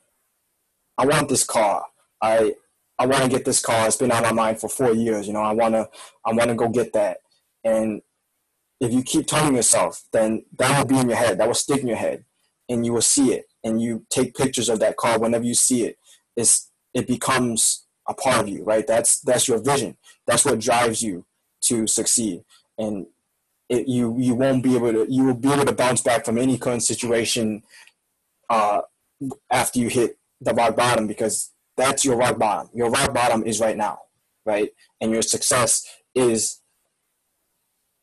I 0.99 1.07
want 1.07 1.29
this 1.29 1.45
car. 1.45 1.87
I 2.23 2.55
I 2.99 3.07
want 3.07 3.25
to 3.25 3.29
get 3.29 3.45
this 3.45 3.61
car. 3.61 3.87
It's 3.89 3.97
been 3.97 4.13
on 4.13 4.23
my 4.23 4.33
mind 4.33 4.61
for 4.61 4.69
four 4.69 4.95
years. 4.95 5.27
You 5.27 5.33
know, 5.33 5.41
I 5.41 5.53
want 5.53 5.75
to, 5.75 5.89
I 6.25 6.33
want 6.33 6.51
to 6.51 6.55
go 6.55 6.69
get 6.69 6.93
that. 6.93 7.19
And 7.65 8.03
if 8.81 8.93
you 8.93 9.03
keep 9.03 9.27
telling 9.27 9.57
yourself, 9.57 10.05
then 10.13 10.45
that 10.59 10.79
will 10.79 10.87
be 10.87 10.99
in 10.99 11.09
your 11.09 11.19
head. 11.19 11.39
That 11.39 11.49
will 11.49 11.55
stick 11.55 11.81
in 11.81 11.89
your 11.89 11.97
head, 11.97 12.25
and 12.69 12.87
you 12.87 12.93
will 12.93 13.03
see 13.03 13.33
it. 13.33 13.47
And 13.65 13.81
you 13.81 14.07
take 14.11 14.37
pictures 14.37 14.69
of 14.69 14.79
that 14.81 14.97
car 14.97 15.19
whenever 15.19 15.45
you 15.45 15.55
see 15.55 15.85
it. 15.85 15.97
It's 16.37 16.71
it 16.95 17.07
becomes 17.07 17.87
a 18.09 18.15
part 18.15 18.41
of 18.41 18.49
you, 18.49 18.65
right? 18.65 18.87
That's 18.87 19.21
that's 19.21 19.49
your 19.49 19.59
vision. 19.59 19.97
That's 20.27 20.45
what 20.45 20.61
drives 20.61 21.03
you 21.03 21.25
to 21.63 21.87
succeed. 21.87 22.45
And 22.79 23.07
it, 23.69 23.89
you 23.89 24.17
you 24.19 24.35
won't 24.35 24.63
be 24.63 24.77
able 24.77 24.93
to 24.93 25.07
you 25.09 25.25
will 25.25 25.35
be 25.35 25.53
able 25.53 25.65
to 25.65 25.73
bounce 25.73 26.01
back 26.01 26.25
from 26.25 26.39
any 26.39 26.59
current 26.59 26.83
situation 26.83 27.63
uh, 28.51 28.83
after 29.51 29.79
you 29.79 29.89
hit 29.89 30.19
the 30.41 30.53
rock 30.55 30.77
bottom 30.77 31.07
because 31.07 31.53
that's 31.77 32.05
your 32.05 32.17
rock 32.17 32.39
bottom. 32.39 32.71
Your 32.75 32.91
rock 32.91 33.15
bottom 33.15 33.45
is 33.45 33.61
right 33.61 33.77
now, 33.77 34.01
right? 34.45 34.71
And 35.01 35.11
your 35.11 35.23
success 35.23 35.87
is 36.15 36.61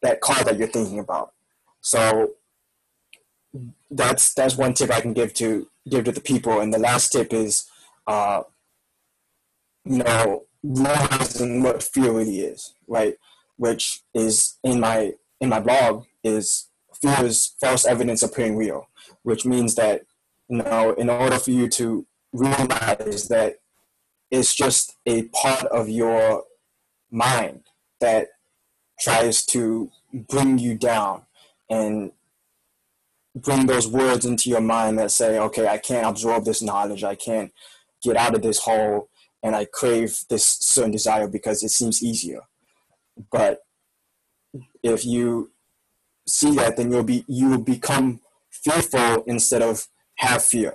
that 0.02 0.22
car 0.22 0.44
that 0.44 0.58
you're 0.58 0.68
thinking 0.68 1.00
about. 1.00 1.34
So 1.82 2.32
that's 3.92 4.34
that's 4.34 4.56
one 4.58 4.74
tip 4.74 4.92
I 4.92 5.02
can 5.02 5.14
give 5.14 5.34
to 5.36 5.68
give 5.90 6.06
to 6.06 6.12
the 6.12 6.22
people. 6.22 6.60
And 6.60 6.74
the 6.74 6.80
last 6.80 7.12
tip 7.12 7.34
is, 7.34 7.70
uh, 8.10 8.42
you 9.86 10.00
know, 10.00 10.46
realizing 10.64 11.62
what 11.62 11.84
fear 11.84 12.12
really 12.12 12.40
is, 12.40 12.74
right? 12.88 13.14
Which 13.58 14.02
is 14.16 14.58
in 14.64 14.80
my 14.80 15.14
in 15.40 15.50
my 15.50 15.60
blog 15.60 16.06
is 16.24 16.70
fear 17.00 17.24
is 17.24 17.56
false 17.62 17.86
evidence 17.86 18.24
appearing 18.24 18.58
real, 18.58 18.88
which 19.22 19.46
means 19.46 19.76
that 19.76 20.02
you 20.50 20.58
know, 20.58 20.94
in 20.94 21.08
order 21.08 21.38
for 21.38 21.52
you 21.52 21.70
to 21.70 22.08
realize 22.34 23.28
that 23.28 23.58
it's 24.32 24.56
just 24.56 24.96
a 25.06 25.24
part 25.24 25.66
of 25.66 25.88
your 25.88 26.44
mind 27.12 27.62
that 28.02 28.30
tries 29.00 29.46
to 29.46 29.92
bring 30.14 30.58
you 30.58 30.74
down 30.74 31.22
and 31.70 32.12
bring 33.36 33.68
those 33.68 33.88
words 33.88 34.26
into 34.26 34.50
your 34.50 34.62
mind 34.62 34.98
that 34.98 35.12
say, 35.12 35.38
okay, 35.38 35.68
I 35.68 35.78
can't 35.78 36.08
absorb 36.08 36.46
this 36.46 36.64
knowledge, 36.64 37.04
I 37.04 37.14
can't 37.14 37.52
get 38.02 38.18
out 38.18 38.36
of 38.36 38.42
this 38.42 38.60
hole, 38.60 39.10
and 39.44 39.56
I 39.56 39.66
crave 39.66 40.20
this 40.30 40.46
certain 40.46 40.92
desire 40.92 41.28
because 41.28 41.64
it 41.64 41.70
seems 41.70 42.04
easier. 42.04 42.42
But 43.32 43.62
if 44.84 45.06
you 45.06 45.52
see 46.28 46.56
that, 46.56 46.78
then 46.78 46.92
you'll 46.92 47.04
be 47.04 47.26
you 47.28 47.50
will 47.50 47.64
become 47.64 48.22
fearful 48.50 49.24
instead 49.28 49.62
of 49.62 49.88
have 50.16 50.44
fear 50.44 50.74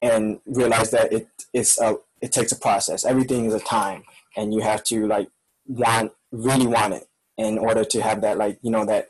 and 0.00 0.40
realize 0.46 0.90
that 0.90 1.12
it 1.12 1.28
it's 1.52 1.80
a 1.80 1.96
it 2.20 2.32
takes 2.32 2.52
a 2.52 2.58
process. 2.58 3.04
Everything 3.04 3.44
is 3.44 3.54
a 3.54 3.60
time, 3.60 4.04
and 4.36 4.52
you 4.52 4.60
have 4.60 4.82
to 4.84 5.06
like 5.06 5.28
want 5.66 6.12
really 6.30 6.66
want 6.66 6.94
it 6.94 7.08
in 7.36 7.58
order 7.58 7.84
to 7.84 8.02
have 8.02 8.20
that 8.22 8.36
like 8.36 8.58
you 8.62 8.70
know 8.70 8.84
that 8.84 9.08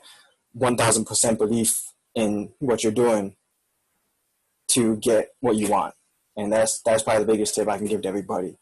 1000% 0.57 1.37
belief 1.37 1.93
in 2.15 2.51
what 2.59 2.83
you're 2.83 2.91
doing 2.91 3.35
to 4.67 4.97
get 4.97 5.33
what 5.39 5.55
you 5.55 5.67
want. 5.67 5.93
And 6.39 6.53
that's 6.53 6.81
that's 6.83 7.03
probably 7.03 7.25
the 7.25 7.31
biggest 7.33 7.53
tip 7.53 7.67
I 7.67 7.77
can 7.77 7.85
give 7.85 8.01
to 8.03 8.07
everybody 8.07 8.57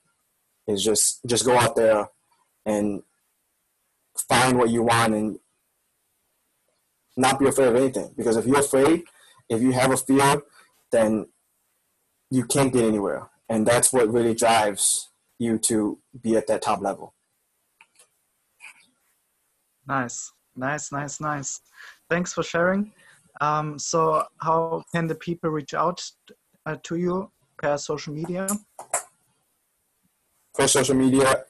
is 0.67 0.83
just 0.83 1.19
just 1.27 1.45
go 1.45 1.55
out 1.55 1.75
there 1.75 2.07
and 2.65 3.03
find 4.27 4.57
what 4.57 4.71
you 4.71 4.81
want 4.81 5.13
and 5.13 5.37
not 7.15 7.39
be 7.39 7.47
afraid 7.47 7.67
of 7.67 7.75
anything. 7.75 8.13
Because 8.17 8.35
if 8.35 8.47
you're 8.47 8.61
afraid, 8.61 9.03
if 9.47 9.61
you 9.61 9.73
have 9.73 9.91
a 9.91 9.97
fear, 9.97 10.41
then 10.91 11.27
you 12.31 12.45
can't 12.45 12.73
get 12.73 12.83
anywhere. 12.83 13.29
And 13.47 13.65
that's 13.65 13.93
what 13.93 14.11
really 14.11 14.33
drives 14.33 15.11
you 15.37 15.59
to 15.59 15.99
be 16.19 16.35
at 16.35 16.47
that 16.47 16.63
top 16.63 16.81
level. 16.81 17.13
Nice, 19.87 20.31
nice, 20.55 20.91
nice, 20.91 21.21
nice. 21.21 21.61
Thanks 22.09 22.33
for 22.33 22.41
sharing. 22.41 22.91
Um, 23.39 23.77
so, 23.77 24.23
how 24.41 24.83
can 24.91 25.05
the 25.05 25.13
people 25.13 25.51
reach 25.51 25.75
out 25.75 26.03
uh, 26.65 26.77
to 26.83 26.95
you 26.95 27.31
per 27.57 27.77
social 27.77 28.13
media? 28.13 28.47
For 30.55 30.67
social 30.67 30.95
media, 30.95 31.43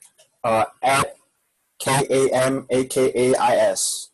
uh, 0.43 0.65
at 0.81 1.15
K 1.79 2.07
A 2.09 2.29
M 2.33 2.65
A 2.69 2.85
K 2.85 3.11
A 3.13 3.35
I 3.35 3.55
S. 3.55 4.09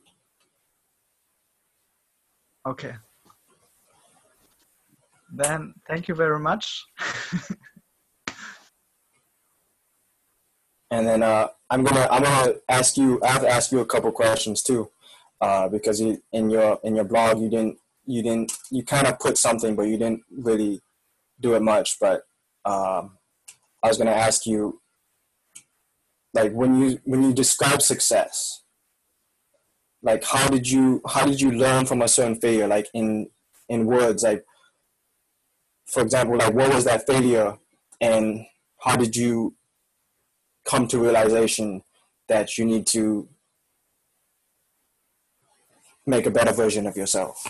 Okay. 2.68 2.94
Then, 5.36 5.74
thank 5.88 6.08
you 6.08 6.16
very 6.16 6.40
much. 6.40 6.86
and 10.92 11.08
then 11.08 11.24
uh, 11.24 11.48
I'm 11.70 11.84
gonna 11.84 12.08
I'm 12.12 12.24
gonna 12.24 12.54
ask 12.70 12.98
you. 12.98 13.20
I 13.24 13.28
have 13.30 13.42
to 13.42 13.50
ask 13.50 13.72
you 13.72 13.80
a 13.80 13.86
couple 13.86 14.12
questions 14.12 14.62
too, 14.62 14.92
uh, 15.42 15.68
because 15.70 16.00
you, 16.00 16.22
in 16.32 16.52
your 16.52 16.80
in 16.84 16.96
your 16.96 17.06
blog 17.06 17.40
you 17.42 17.50
didn't 17.50 17.80
you 18.06 18.22
didn't 18.22 18.52
you 18.70 18.84
kind 18.84 19.08
of 19.08 19.18
put 19.20 19.38
something, 19.38 19.76
but 19.76 19.88
you 19.88 19.98
didn't 19.98 20.22
really 20.30 20.82
do 21.40 21.56
it 21.56 21.62
much. 21.62 21.98
But 22.00 22.24
um, 22.66 23.18
I 23.84 23.88
was 23.88 23.98
gonna 23.98 24.12
ask 24.12 24.46
you, 24.46 24.82
like 26.34 26.52
when 26.54 26.80
you 26.82 27.00
when 27.04 27.24
you 27.24 27.34
describe 27.34 27.82
success, 27.82 28.64
like 30.02 30.24
how 30.24 30.48
did 30.50 30.70
you 30.70 31.02
how 31.08 31.26
did 31.26 31.40
you 31.42 31.52
learn 31.52 31.86
from 31.86 32.02
a 32.02 32.08
certain 32.08 32.36
failure? 32.36 32.68
Like 32.68 32.88
in 32.94 33.30
in 33.70 33.86
words, 33.86 34.24
like 34.24 34.46
for 35.86 36.02
example, 36.02 36.38
like 36.38 36.54
what 36.54 36.74
was 36.74 36.86
that 36.86 37.06
failure, 37.08 37.58
and 38.02 38.46
how 38.80 38.96
did 38.96 39.16
you 39.16 39.56
come 40.66 40.88
to 40.88 41.00
realization 41.00 41.84
that 42.28 42.58
you 42.58 42.66
need 42.66 42.88
to 42.88 43.28
make 46.06 46.26
a 46.26 46.32
better 46.32 46.54
version 46.54 46.88
of 46.88 46.98
yourself? 46.98 47.46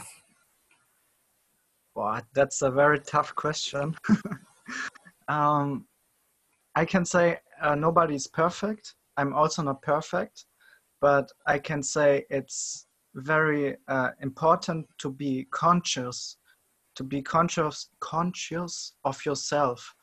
Well, 1.95 2.21
that's 2.33 2.61
a 2.61 2.71
very 2.71 2.99
tough 2.99 3.35
question. 3.35 3.95
um, 5.27 5.85
I 6.75 6.85
can 6.85 7.05
say 7.05 7.39
uh, 7.61 7.75
nobody's 7.75 8.27
perfect. 8.27 8.95
I'm 9.17 9.33
also 9.33 9.61
not 9.61 9.81
perfect, 9.81 10.45
but 11.01 11.31
I 11.45 11.59
can 11.59 11.83
say 11.83 12.25
it's 12.29 12.87
very 13.15 13.77
uh, 13.87 14.09
important 14.21 14.87
to 14.97 15.11
be 15.11 15.47
conscious, 15.51 16.37
to 16.95 17.03
be 17.03 17.21
conscious 17.21 17.89
conscious 17.99 18.93
of 19.03 19.23
yourself. 19.23 19.95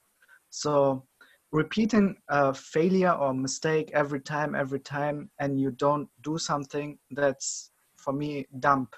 So 0.50 1.04
repeating 1.52 2.16
a 2.28 2.54
failure 2.54 3.10
or 3.12 3.34
mistake 3.34 3.90
every 3.92 4.20
time 4.20 4.54
every 4.54 4.80
time 4.80 5.30
and 5.40 5.58
you 5.60 5.72
don't 5.72 6.08
do 6.22 6.38
something 6.38 6.96
that's 7.10 7.72
for 7.96 8.12
me 8.12 8.46
dumb 8.60 8.88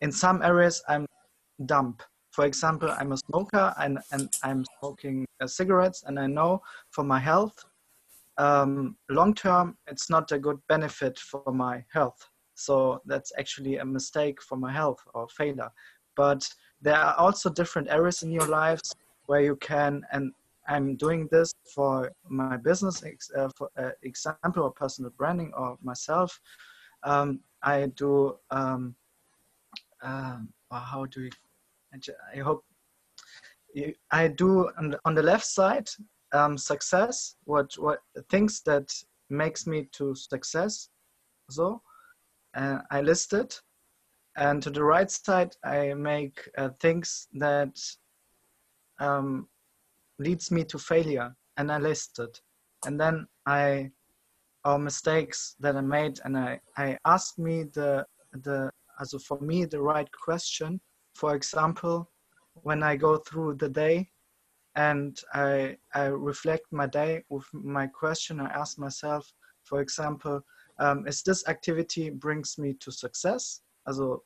in 0.00 0.12
some 0.12 0.40
areas 0.42 0.82
i'm 0.88 1.04
dumb 1.66 1.96
for 2.36 2.44
example 2.44 2.90
i'm 2.98 3.12
a 3.12 3.16
smoker 3.16 3.74
and, 3.78 3.98
and 4.12 4.28
i'm 4.42 4.62
smoking 4.78 5.24
uh, 5.40 5.46
cigarettes 5.46 6.04
and 6.06 6.20
i 6.20 6.26
know 6.26 6.60
for 6.90 7.02
my 7.02 7.18
health 7.18 7.64
um, 8.38 8.94
long 9.08 9.32
term 9.32 9.76
it's 9.86 10.10
not 10.10 10.30
a 10.32 10.38
good 10.38 10.58
benefit 10.68 11.18
for 11.18 11.50
my 11.50 11.82
health 11.90 12.28
so 12.54 13.00
that's 13.06 13.32
actually 13.38 13.78
a 13.78 13.84
mistake 13.84 14.42
for 14.42 14.56
my 14.56 14.70
health 14.70 15.00
or 15.14 15.26
failure 15.28 15.70
but 16.14 16.46
there 16.82 16.96
are 16.96 17.14
also 17.14 17.48
different 17.48 17.88
areas 17.88 18.22
in 18.22 18.30
your 18.30 18.46
lives 18.46 18.94
where 19.24 19.40
you 19.40 19.56
can 19.56 20.02
and 20.12 20.32
I'm 20.68 20.96
doing 20.96 21.28
this 21.30 21.52
for 21.74 22.10
my 22.28 22.56
business 22.56 23.02
uh, 23.36 23.48
for 23.56 23.70
uh, 23.78 23.90
example 24.02 24.64
or 24.64 24.72
personal 24.72 25.12
branding 25.16 25.52
or 25.56 25.78
myself. 25.80 26.40
Um, 27.04 27.38
I 27.62 27.86
do. 27.94 28.36
Um, 28.50 28.96
uh, 30.02 30.38
how 30.70 31.06
do 31.06 31.20
we? 31.20 31.30
I 32.34 32.38
hope 32.38 32.64
I 34.10 34.28
do 34.28 34.70
on 34.78 34.90
the, 34.90 35.00
on 35.04 35.14
the 35.14 35.22
left 35.22 35.44
side 35.44 35.88
um, 36.32 36.56
success. 36.58 37.36
What 37.44 37.74
what 37.78 38.00
things 38.30 38.62
that 38.62 38.92
makes 39.30 39.66
me 39.66 39.88
to 39.92 40.14
success. 40.14 40.88
So 41.50 41.82
uh, 42.54 42.78
I 42.90 43.00
list 43.00 43.32
it, 43.32 43.60
and 44.36 44.62
to 44.62 44.70
the 44.70 44.84
right 44.84 45.10
side 45.10 45.56
I 45.64 45.94
make 45.94 46.48
uh, 46.56 46.70
things 46.80 47.28
that 47.34 47.78
um, 48.98 49.48
leads 50.18 50.50
me 50.50 50.64
to 50.64 50.78
failure 50.78 51.34
and 51.56 51.70
I 51.70 51.78
list 51.78 52.18
it. 52.18 52.40
And 52.84 53.00
then 53.00 53.26
I 53.46 53.90
or 54.64 54.78
mistakes 54.78 55.54
that 55.60 55.76
I 55.76 55.80
made 55.80 56.18
and 56.24 56.36
I, 56.36 56.60
I 56.76 56.98
ask 57.04 57.38
me 57.38 57.64
the 57.64 58.04
the 58.32 58.70
also 58.98 59.18
for 59.18 59.40
me 59.40 59.64
the 59.64 59.80
right 59.80 60.10
question. 60.12 60.80
For 61.16 61.34
example, 61.34 62.10
when 62.62 62.82
I 62.82 62.96
go 62.96 63.16
through 63.16 63.54
the 63.54 63.70
day 63.70 64.10
and 64.74 65.18
I 65.32 65.78
I 65.94 66.04
reflect 66.30 66.66
my 66.70 66.86
day 66.86 67.24
with 67.30 67.46
my 67.52 67.86
question, 67.86 68.38
I 68.40 68.50
ask 68.62 68.78
myself, 68.78 69.32
for 69.62 69.80
example, 69.80 70.42
um, 70.78 71.06
is 71.06 71.22
this 71.22 71.48
activity 71.48 72.10
brings 72.10 72.58
me 72.58 72.74
to 72.80 72.92
success? 72.92 73.62
Also 73.86 74.22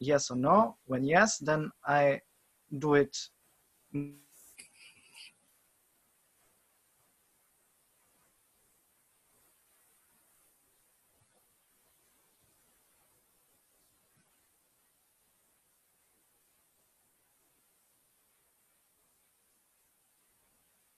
yes 0.00 0.30
or 0.30 0.36
no? 0.36 0.76
When 0.86 1.04
yes, 1.04 1.38
then 1.38 1.70
I 1.86 2.22
do 2.78 2.94
it 2.94 3.14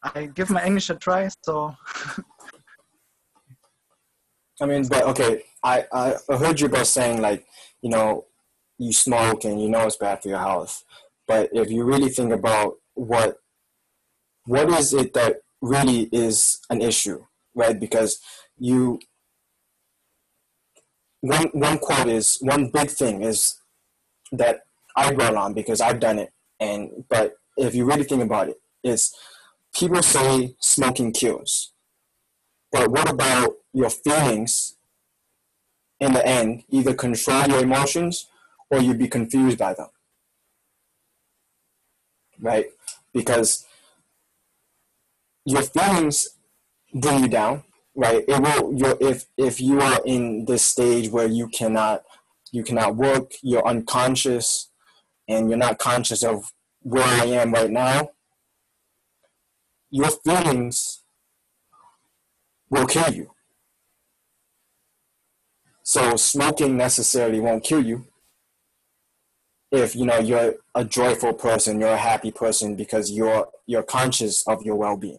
I 0.05 0.27
give 0.27 0.51
my 0.51 0.65
English 0.65 0.91
a 0.91 0.95
try. 0.97 1.29
So. 1.43 1.75
I 4.61 4.67
mean, 4.67 4.87
but 4.87 5.03
okay, 5.05 5.43
I, 5.63 5.85
I 5.93 6.15
heard 6.37 6.61
you 6.61 6.69
both 6.69 6.87
saying 6.87 7.21
like, 7.21 7.47
you 7.83 7.91
know, 7.91 8.27
you 8.79 8.93
smoke 8.93 9.45
and 9.45 9.61
you 9.61 9.69
know 9.69 9.87
it's 9.87 9.97
bad 9.97 10.23
for 10.23 10.29
your 10.29 10.39
health. 10.39 10.85
But 11.27 11.51
if 11.53 11.71
you 11.71 11.85
really 11.85 12.11
think 12.11 12.33
about 12.33 12.75
what, 12.95 13.39
what 14.45 14.69
is 14.71 14.93
it 14.93 15.15
that 15.15 15.37
really 15.63 16.09
is 16.13 16.61
an 16.69 16.83
issue, 16.83 17.25
right? 17.55 17.79
Because 17.81 18.21
you, 18.59 19.01
one, 21.23 21.49
one 21.53 21.79
quote 21.79 22.09
is, 22.09 22.37
one 22.41 22.69
big 22.71 22.91
thing 22.91 23.23
is 23.23 23.59
that 24.33 24.61
I 24.95 25.13
dwell 25.15 25.39
on 25.39 25.55
because 25.55 25.81
I've 25.81 26.01
done 26.01 26.19
it. 26.19 26.31
And, 26.61 27.05
but 27.09 27.35
if 27.57 27.75
you 27.75 27.87
really 27.87 28.05
think 28.05 28.23
about 28.23 28.51
it, 28.51 28.57
it's 28.83 29.17
people 29.75 30.03
say 30.03 30.55
smoking 30.61 31.13
kills. 31.13 31.73
But 32.73 32.91
what 32.91 33.11
about 33.11 33.57
your 33.73 33.91
feelings 33.91 34.77
in 36.01 36.13
the 36.13 36.27
end? 36.27 36.65
Either 36.71 36.95
control 36.95 37.47
your 37.47 37.63
emotions 37.63 38.29
or 38.71 38.81
you'd 38.81 38.99
be 38.99 39.09
confused 39.09 39.59
by 39.59 39.75
them. 39.75 39.89
Right? 42.41 42.67
Because 43.13 43.67
your 45.45 45.63
feelings 45.63 46.29
bring 46.93 47.25
you 47.25 47.29
down, 47.29 47.65
right? 47.95 48.25
It 48.27 48.41
will 48.41 48.73
your 48.75 48.97
if 49.01 49.27
if 49.37 49.61
you 49.61 49.81
are 49.81 50.01
in 50.05 50.47
this 50.47 50.65
stage 50.65 51.11
where 51.11 51.29
you 51.29 51.49
cannot 51.49 52.03
you 52.51 52.65
cannot 52.65 52.97
work, 52.97 53.33
you're 53.43 53.67
unconscious 53.67 54.71
and 55.29 55.49
you're 55.49 55.59
not 55.59 55.79
conscious 55.79 56.23
of 56.23 56.53
where 56.81 57.05
I 57.05 57.27
am 57.27 57.53
right 57.53 57.71
now, 57.71 58.11
your 59.95 60.11
feelings 60.25 61.05
will 62.69 62.85
kill 62.85 63.15
you. 63.15 63.31
So 65.85 66.17
smoking 66.17 66.77
necessarily 66.77 67.39
won't 67.39 67.63
kill 67.63 67.85
you 67.85 68.07
if 69.71 69.95
you 69.95 70.05
know 70.05 70.19
you're 70.19 70.55
a 70.75 70.85
joyful 70.85 71.33
person, 71.33 71.79
you're 71.79 71.91
a 71.91 71.97
happy 71.97 72.33
person 72.33 72.75
because 72.75 73.13
you're 73.13 73.47
you're 73.67 73.85
conscious 73.85 74.43
of 74.49 74.63
your 74.63 74.77
well-being. 74.77 75.19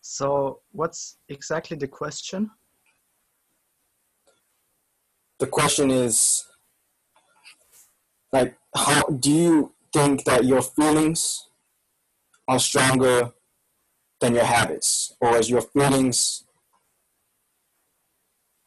So, 0.00 0.60
what's 0.72 1.18
exactly 1.28 1.76
the 1.76 1.88
question? 1.88 2.50
The 5.38 5.46
question 5.46 5.90
is 5.90 6.44
like, 8.36 8.56
how 8.74 9.02
do 9.04 9.32
you 9.32 9.72
think 9.92 10.24
that 10.24 10.44
your 10.44 10.62
feelings 10.62 11.48
are 12.48 12.58
stronger 12.58 13.32
than 14.20 14.34
your 14.34 14.44
habits, 14.44 15.14
or 15.20 15.36
is 15.36 15.48
your 15.50 15.62
feelings 15.62 16.44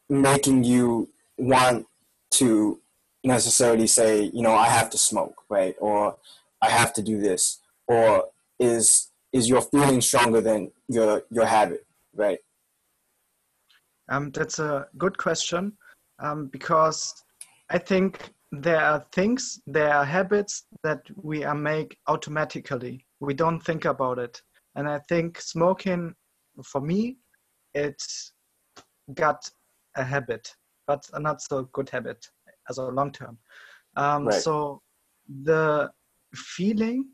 making 0.09 0.63
you 0.63 1.09
want 1.37 1.85
to 2.31 2.79
necessarily 3.23 3.87
say, 3.87 4.23
you 4.33 4.41
know, 4.41 4.53
I 4.53 4.67
have 4.67 4.89
to 4.91 4.97
smoke, 4.97 5.43
right? 5.49 5.75
Or 5.79 6.17
I 6.61 6.69
have 6.69 6.93
to 6.93 7.01
do 7.01 7.19
this, 7.19 7.59
or 7.87 8.25
is 8.59 9.11
is 9.31 9.47
your 9.47 9.61
feeling 9.61 10.01
stronger 10.01 10.41
than 10.41 10.71
your 10.87 11.23
your 11.29 11.45
habit, 11.45 11.85
right? 12.15 12.39
Um, 14.09 14.31
that's 14.31 14.59
a 14.59 14.87
good 14.97 15.17
question 15.17 15.73
um, 16.17 16.47
because 16.47 17.23
I 17.69 17.77
think 17.77 18.31
there 18.51 18.79
are 18.79 19.05
things, 19.11 19.61
there 19.67 19.93
are 19.93 20.05
habits 20.05 20.65
that 20.83 21.01
we 21.15 21.43
are 21.43 21.55
make 21.55 21.97
automatically. 22.07 23.05
We 23.19 23.33
don't 23.33 23.59
think 23.59 23.85
about 23.85 24.17
it, 24.19 24.41
and 24.75 24.87
I 24.87 24.99
think 25.09 25.39
smoking, 25.39 26.15
for 26.63 26.81
me, 26.81 27.17
it's 27.73 28.33
got 29.13 29.49
a 29.95 30.03
habit, 30.03 30.55
but 30.87 31.07
a 31.13 31.19
not 31.19 31.41
so 31.41 31.63
good 31.73 31.89
habit 31.89 32.29
as 32.69 32.77
a 32.77 32.83
long 32.83 33.11
term. 33.11 33.37
Um, 33.95 34.25
right. 34.25 34.41
So 34.41 34.81
the 35.43 35.91
feeling, 36.33 37.09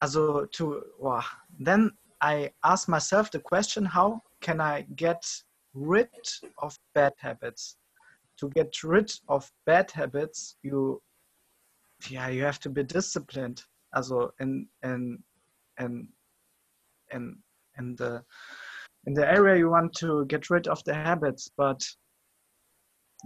as 0.00 0.16
also 0.16 0.46
to 0.46 0.82
well, 0.98 1.24
then 1.58 1.90
I 2.20 2.52
ask 2.64 2.88
myself 2.88 3.30
the 3.30 3.40
question: 3.40 3.84
How 3.84 4.22
can 4.40 4.60
I 4.60 4.86
get 4.96 5.24
rid 5.74 6.08
of 6.58 6.78
bad 6.94 7.12
habits? 7.18 7.76
To 8.42 8.48
get 8.50 8.82
rid 8.82 9.08
of 9.28 9.48
bad 9.66 9.90
habits, 9.92 10.56
you 10.64 11.00
yeah 12.10 12.26
you 12.28 12.42
have 12.42 12.58
to 12.60 12.70
be 12.70 12.82
disciplined. 12.82 13.62
Also 13.94 14.32
in 14.40 14.66
in 14.82 15.22
in 15.78 16.08
in 17.12 17.36
in 17.78 17.94
the 17.96 18.24
in 19.06 19.14
the 19.14 19.30
area 19.30 19.58
you 19.58 19.70
want 19.70 19.94
to 19.98 20.24
get 20.26 20.50
rid 20.50 20.66
of 20.66 20.82
the 20.84 20.94
habits, 20.94 21.50
but 21.56 21.80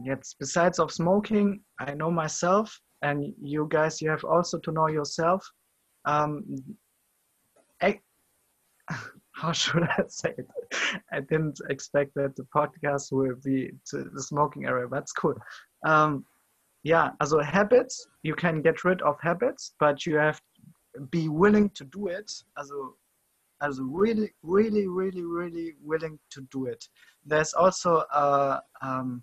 Yes, 0.04 0.34
besides 0.38 0.78
of 0.78 0.92
smoking, 0.92 1.60
I 1.78 1.94
know 1.94 2.10
myself, 2.10 2.78
and 3.00 3.32
you 3.40 3.66
guys, 3.70 4.02
you 4.02 4.10
have 4.10 4.24
also 4.24 4.58
to 4.58 4.72
know 4.72 4.88
yourself. 4.88 5.42
Um, 6.04 6.44
how 9.36 9.52
should 9.52 9.82
I 9.84 10.04
say 10.08 10.34
it? 10.36 10.48
I 11.12 11.20
didn't 11.20 11.60
expect 11.68 12.14
that 12.14 12.34
the 12.36 12.46
podcast 12.54 13.12
will 13.12 13.36
be 13.44 13.70
to 13.90 14.04
the 14.12 14.22
smoking 14.22 14.64
area. 14.66 14.88
That's 14.90 15.12
cool. 15.12 15.34
Um, 15.84 16.24
yeah, 16.82 17.10
also 17.20 17.40
habits, 17.40 18.06
you 18.22 18.34
can 18.34 18.62
get 18.62 18.84
rid 18.84 19.02
of 19.02 19.16
habits, 19.20 19.74
but 19.78 20.06
you 20.06 20.16
have 20.16 20.40
to 20.94 21.00
be 21.10 21.28
willing 21.28 21.70
to 21.70 21.84
do 21.84 22.06
it. 22.06 22.32
Also, 22.56 22.94
also 23.60 23.82
really, 23.82 24.32
really, 24.42 24.86
really, 24.86 25.22
really 25.22 25.74
willing 25.82 26.18
to 26.30 26.40
do 26.52 26.66
it. 26.66 26.88
There's 27.24 27.52
also 27.54 28.04
a 28.12 28.60
um, 28.82 29.22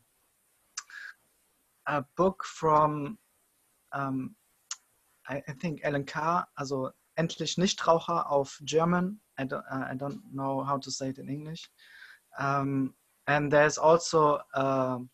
a 1.88 2.04
book 2.16 2.44
from, 2.46 3.18
um, 3.92 4.36
I, 5.28 5.42
I, 5.48 5.52
think 5.54 5.82
Allen 5.84 6.06
Carr, 6.06 6.48
also 6.58 6.92
Endlich 7.18 7.58
Nichtraucher 7.58 8.30
auf 8.30 8.60
German. 8.64 9.20
I 9.38 9.46
don't, 9.46 9.66
I 9.72 9.96
don't 9.96 10.22
know 10.34 10.64
how 10.64 10.78
to 10.78 10.92
say 10.92 11.10
it 11.10 11.18
in 11.18 11.30
English. 11.30 11.70
Um, 12.40 12.94
and 13.28 13.52
there's 13.52 13.78
also 13.78 14.40
an 14.56 15.10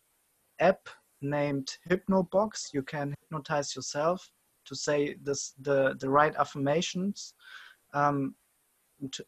app 0.60 0.88
named 1.22 1.68
Hypnobox. 1.88 2.70
You 2.72 2.82
can 2.82 3.14
hypnotize 3.20 3.74
yourself 3.76 4.30
to 4.66 4.74
say 4.74 5.16
this, 5.22 5.54
the, 5.60 5.96
the 5.98 6.08
right 6.08 6.34
affirmations 6.36 7.34
um, 7.94 8.34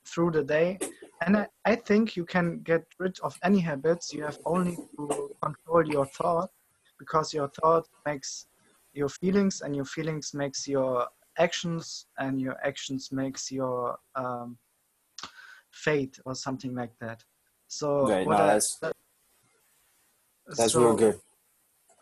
through 0.07 0.33
the 0.33 0.45
day. 0.45 0.79
And 1.25 1.37
I, 1.37 1.47
I 1.65 1.77
think 1.77 2.17
you 2.17 2.25
can 2.25 2.61
get 2.61 2.85
rid 2.99 3.19
of 3.21 3.39
any 3.43 3.61
habits. 3.61 4.13
You 4.13 4.25
have 4.25 4.39
only 4.45 4.77
to 4.77 5.31
control 5.43 5.87
your 5.87 6.07
thought 6.07 6.51
because 6.99 7.33
your 7.33 7.49
thought 7.49 7.87
makes 8.07 8.47
your 8.93 9.09
feelings 9.09 9.63
and 9.63 9.75
your 9.75 9.85
feelings 9.85 10.35
makes 10.35 10.69
your 10.69 11.07
actions 11.39 12.07
and 12.19 12.41
your 12.41 12.57
actions 12.65 13.11
makes 13.11 13.51
your 13.51 13.97
um, 14.15 14.59
fate 15.73 16.19
or 16.25 16.35
something 16.35 16.75
like 16.75 16.93
that 17.01 17.23
so 17.69 18.09
right, 18.09 18.27
no, 18.27 18.37
that's, 18.37 18.79
I, 18.83 18.93
that's 20.57 20.73
so, 20.73 20.81
real 20.81 20.97
good 20.97 21.21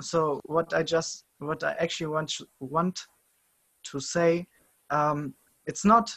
so 0.01 0.41
what 0.45 0.75
i 0.75 0.83
just 0.83 1.25
what 1.39 1.63
i 1.63 1.73
actually 1.79 2.09
want 2.09 2.33
want 2.61 3.07
to 3.85 4.01
say 4.01 4.47
um, 4.91 5.35
it's 5.67 5.85
not 5.85 6.15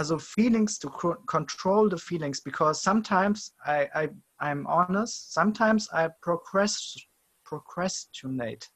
as 0.00 0.10
of 0.10 0.22
feelings 0.22 0.78
to 0.78 0.88
control 1.26 1.88
the 1.88 1.98
feelings 1.98 2.40
because 2.40 2.82
sometimes 2.82 3.52
I, 3.66 3.88
I 3.94 4.08
i'm 4.40 4.66
honest 4.66 5.32
sometimes 5.34 5.88
i 5.92 6.08
procrastinate 6.22 7.08
procrastinate. 7.48 8.68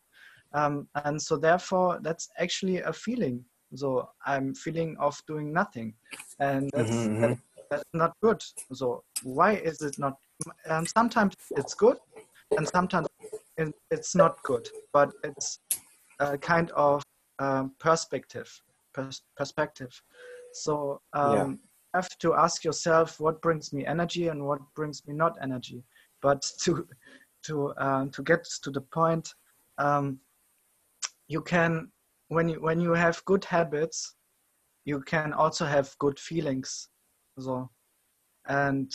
Um, 0.54 0.88
and 1.04 1.20
so 1.20 1.36
therefore 1.36 2.00
that's 2.02 2.28
actually 2.38 2.78
a 2.78 2.92
feeling. 2.92 3.44
So 3.74 4.08
I'm 4.26 4.54
feeling 4.54 4.96
of 4.98 5.20
doing 5.26 5.52
nothing. 5.52 5.94
And 6.40 6.70
that's, 6.74 6.90
mm-hmm. 6.90 7.20
that, 7.20 7.30
mm-hmm. 7.30 7.51
That's 7.72 7.94
not 7.94 8.12
good. 8.22 8.42
So 8.74 9.02
why 9.22 9.52
is 9.54 9.80
it 9.80 9.98
not? 9.98 10.16
And 10.66 10.86
sometimes 10.88 11.34
it's 11.52 11.72
good 11.72 11.96
and 12.56 12.68
sometimes 12.68 13.08
it's 13.90 14.14
not 14.14 14.42
good, 14.42 14.68
but 14.92 15.10
it's 15.24 15.58
a 16.20 16.36
kind 16.36 16.70
of 16.72 17.02
um, 17.38 17.72
perspective, 17.78 18.50
pers- 18.92 19.22
perspective. 19.36 19.90
So 20.52 21.00
um, 21.14 21.32
yeah. 21.32 21.46
you 21.46 21.58
have 21.94 22.18
to 22.18 22.34
ask 22.34 22.62
yourself 22.62 23.18
what 23.20 23.40
brings 23.40 23.72
me 23.72 23.86
energy 23.86 24.28
and 24.28 24.44
what 24.44 24.60
brings 24.74 25.06
me 25.06 25.14
not 25.14 25.38
energy. 25.40 25.82
But 26.20 26.42
to 26.64 26.86
to 27.46 27.74
um, 27.78 28.10
to 28.10 28.22
get 28.22 28.44
to 28.64 28.70
the 28.70 28.82
point 28.82 29.34
um, 29.78 30.18
you 31.26 31.40
can 31.40 31.90
when 32.28 32.48
you 32.50 32.60
when 32.60 32.80
you 32.80 32.92
have 32.92 33.24
good 33.24 33.44
habits 33.44 34.14
you 34.84 35.00
can 35.00 35.32
also 35.32 35.64
have 35.64 35.96
good 35.98 36.18
feelings 36.18 36.88
so 37.38 37.68
and 38.46 38.92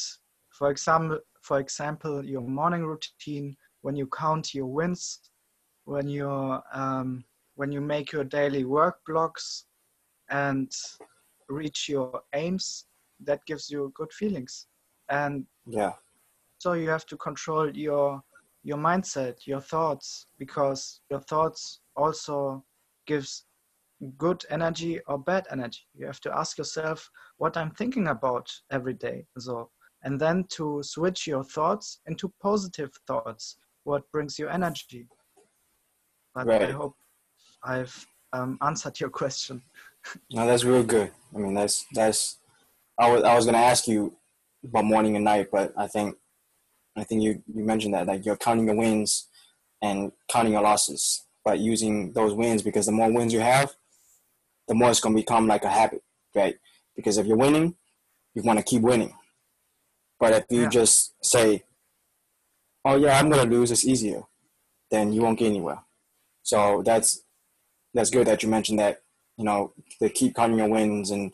for 0.52 0.71
example 0.71 1.19
for 1.41 1.60
example 1.60 2.23
your 2.23 2.41
morning 2.41 2.84
routine 2.86 3.56
when 3.82 3.95
you 3.95 4.08
count 4.08 4.54
your 4.54 4.67
wins 4.67 5.19
when 5.86 6.08
you 6.08 6.30
um, 6.73 7.23
when 7.56 7.71
you 7.71 7.82
make 7.82 8.12
your 8.12 8.23
daily 8.23 8.65
work 8.65 8.97
blocks 9.08 9.65
and 10.30 10.71
reach 11.50 11.89
your 11.89 12.21
aims 12.34 12.86
that 13.23 13.45
gives 13.45 13.69
you 13.69 13.91
good 13.95 14.12
feelings. 14.12 14.67
And 15.10 15.45
yeah. 15.65 15.93
so 16.60 16.73
you 16.73 16.89
have 16.89 17.06
to 17.08 17.17
control 17.17 17.76
your 17.76 18.21
your 18.63 18.78
mindset, 18.78 19.47
your 19.47 19.62
thoughts, 19.62 20.28
because 20.38 21.00
your 21.10 21.21
thoughts 21.21 21.80
also 21.95 22.63
gives 23.06 23.45
good 24.18 24.44
energy 24.50 25.00
or 25.08 25.18
bad 25.18 25.48
energy. 25.52 25.82
You 25.96 26.06
have 26.06 26.20
to 26.22 26.36
ask 26.36 26.58
yourself 26.58 27.10
what 27.38 27.58
I'm 27.58 27.72
thinking 27.72 28.08
about 28.08 28.52
every 28.72 28.94
day. 28.94 29.26
So, 29.40 29.70
and 30.04 30.20
then 30.20 30.46
to 30.52 30.82
switch 30.84 31.28
your 31.28 31.44
thoughts 31.44 32.00
into 32.06 32.32
positive 32.42 32.92
thoughts, 33.08 33.58
what 33.84 34.10
brings 34.12 34.38
you 34.38 34.48
energy. 34.48 35.08
But 36.36 36.48
right. 36.48 36.64
I 36.64 36.72
hope 36.72 36.96
I've 37.64 38.06
um, 38.34 38.58
answered 38.62 39.00
your 39.00 39.10
question. 39.10 39.62
no, 40.32 40.46
that's 40.46 40.64
real 40.64 40.84
good. 40.84 41.12
I 41.36 41.40
mean, 41.40 41.54
that's 41.54 41.86
that's. 41.94 42.38
I 43.00 43.12
was 43.12 43.24
I 43.24 43.36
was 43.36 43.46
gonna 43.46 43.58
ask 43.58 43.88
you 43.88 44.16
about 44.64 44.86
morning 44.86 45.16
and 45.16 45.26
night, 45.26 45.48
but 45.52 45.74
I 45.78 45.88
think 45.88 46.16
I 46.98 47.04
think 47.04 47.22
you, 47.22 47.42
you 47.54 47.64
mentioned 47.64 47.94
that 47.94 48.08
like 48.08 48.26
you're 48.26 48.38
counting 48.38 48.66
your 48.66 48.76
wins 48.76 49.28
and 49.82 50.12
counting 50.28 50.54
your 50.54 50.64
losses, 50.64 51.26
but 51.46 51.60
using 51.60 52.12
those 52.14 52.34
wins 52.34 52.62
because 52.62 52.88
the 52.88 52.92
more 52.92 53.12
wins 53.12 53.32
you 53.32 53.40
have, 53.40 53.76
the 54.68 54.76
more 54.76 54.90
it's 54.90 55.00
gonna 55.00 55.16
become 55.16 55.48
like 55.48 55.64
a 55.64 55.70
habit, 55.70 56.04
right? 56.36 56.56
Because 56.96 57.18
if 57.18 57.26
you're 57.26 57.38
winning, 57.38 57.76
you 58.34 58.44
want 58.44 58.60
to 58.60 58.66
keep 58.66 58.82
winning. 58.82 59.14
But 60.20 60.34
if 60.34 60.46
you 60.50 60.64
yeah. 60.64 60.70
just 60.70 61.14
say, 61.24 61.64
"Oh 62.84 62.96
yeah, 62.96 63.20
I'm 63.20 63.30
gonna 63.30 63.50
lose," 63.50 63.72
it's 63.72 63.86
easier, 63.86 64.24
then 64.92 65.14
you 65.14 65.22
won't 65.22 65.40
get 65.40 65.48
anywhere. 65.48 65.80
So 66.44 66.82
that's 66.86 67.24
that's 67.94 68.10
good 68.10 68.28
that 68.28 68.44
you 68.44 68.50
mentioned 68.50 68.80
that. 68.80 69.02
You 69.38 69.46
know, 69.46 69.74
to 70.02 70.10
keep 70.10 70.36
counting 70.36 70.58
your 70.58 70.70
wins 70.70 71.12
and 71.12 71.32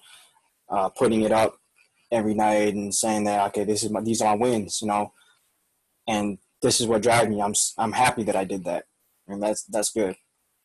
uh, 0.70 0.90
putting 0.90 1.22
it 1.22 1.32
up 1.32 1.58
every 2.12 2.34
night 2.34 2.74
and 2.74 2.94
saying 2.94 3.24
that 3.24 3.48
okay, 3.48 3.64
this 3.64 3.84
is 3.84 3.90
my 3.90 4.02
these 4.02 4.22
are 4.22 4.36
my 4.36 4.42
wins. 4.42 4.82
You 4.82 4.90
know, 4.90 5.14
and 6.08 6.38
this 6.62 6.82
is 6.82 6.88
what 6.88 7.02
drives 7.02 7.30
me. 7.30 7.42
I'm 7.42 7.54
I'm 7.78 7.94
happy 7.94 8.24
that 8.24 8.36
I 8.36 8.44
did 8.44 8.66
that, 8.66 8.86
and 9.28 9.42
that's 9.42 9.64
that's 9.64 9.92
good. 9.92 10.16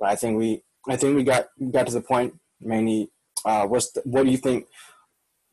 But 0.00 0.08
I 0.08 0.16
think 0.16 0.38
we 0.38 0.62
I 0.88 0.96
think 0.96 1.16
we 1.16 1.24
got 1.24 1.46
we 1.58 1.70
got 1.70 1.86
to 1.86 1.92
the 1.92 2.00
point 2.00 2.34
mainly. 2.60 3.10
Uh, 3.44 3.66
what's 3.66 3.92
the, 3.92 4.00
what 4.04 4.24
do 4.24 4.30
you 4.30 4.36
think? 4.36 4.66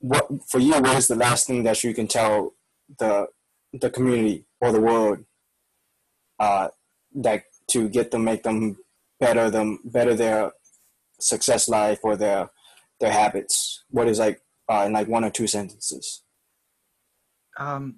what 0.06 0.28
for 0.48 0.60
you? 0.60 0.74
What 0.74 0.98
is 0.98 1.08
the 1.08 1.16
last 1.16 1.48
thing 1.48 1.64
that 1.64 1.84
you 1.84 1.94
can 1.94 2.08
tell 2.08 2.54
the 3.00 3.28
the 3.74 3.90
community 3.90 4.46
or 4.62 4.72
the 4.72 4.80
world 4.80 5.26
uh, 6.40 6.70
that 7.16 7.44
to 7.72 7.90
get 7.90 8.12
them, 8.12 8.24
make 8.24 8.44
them 8.44 8.78
better 9.20 9.50
them 9.50 9.80
better 9.84 10.14
their 10.14 10.52
success 11.20 11.68
life 11.68 12.00
or 12.04 12.16
their 12.16 12.50
their 13.00 13.12
habits? 13.12 13.84
What 13.90 14.08
is 14.08 14.20
like 14.20 14.42
uh, 14.70 14.84
in 14.86 14.94
like 14.94 15.08
one 15.08 15.24
or 15.24 15.32
two 15.32 15.48
sentences? 15.48 16.24
Um, 17.58 17.96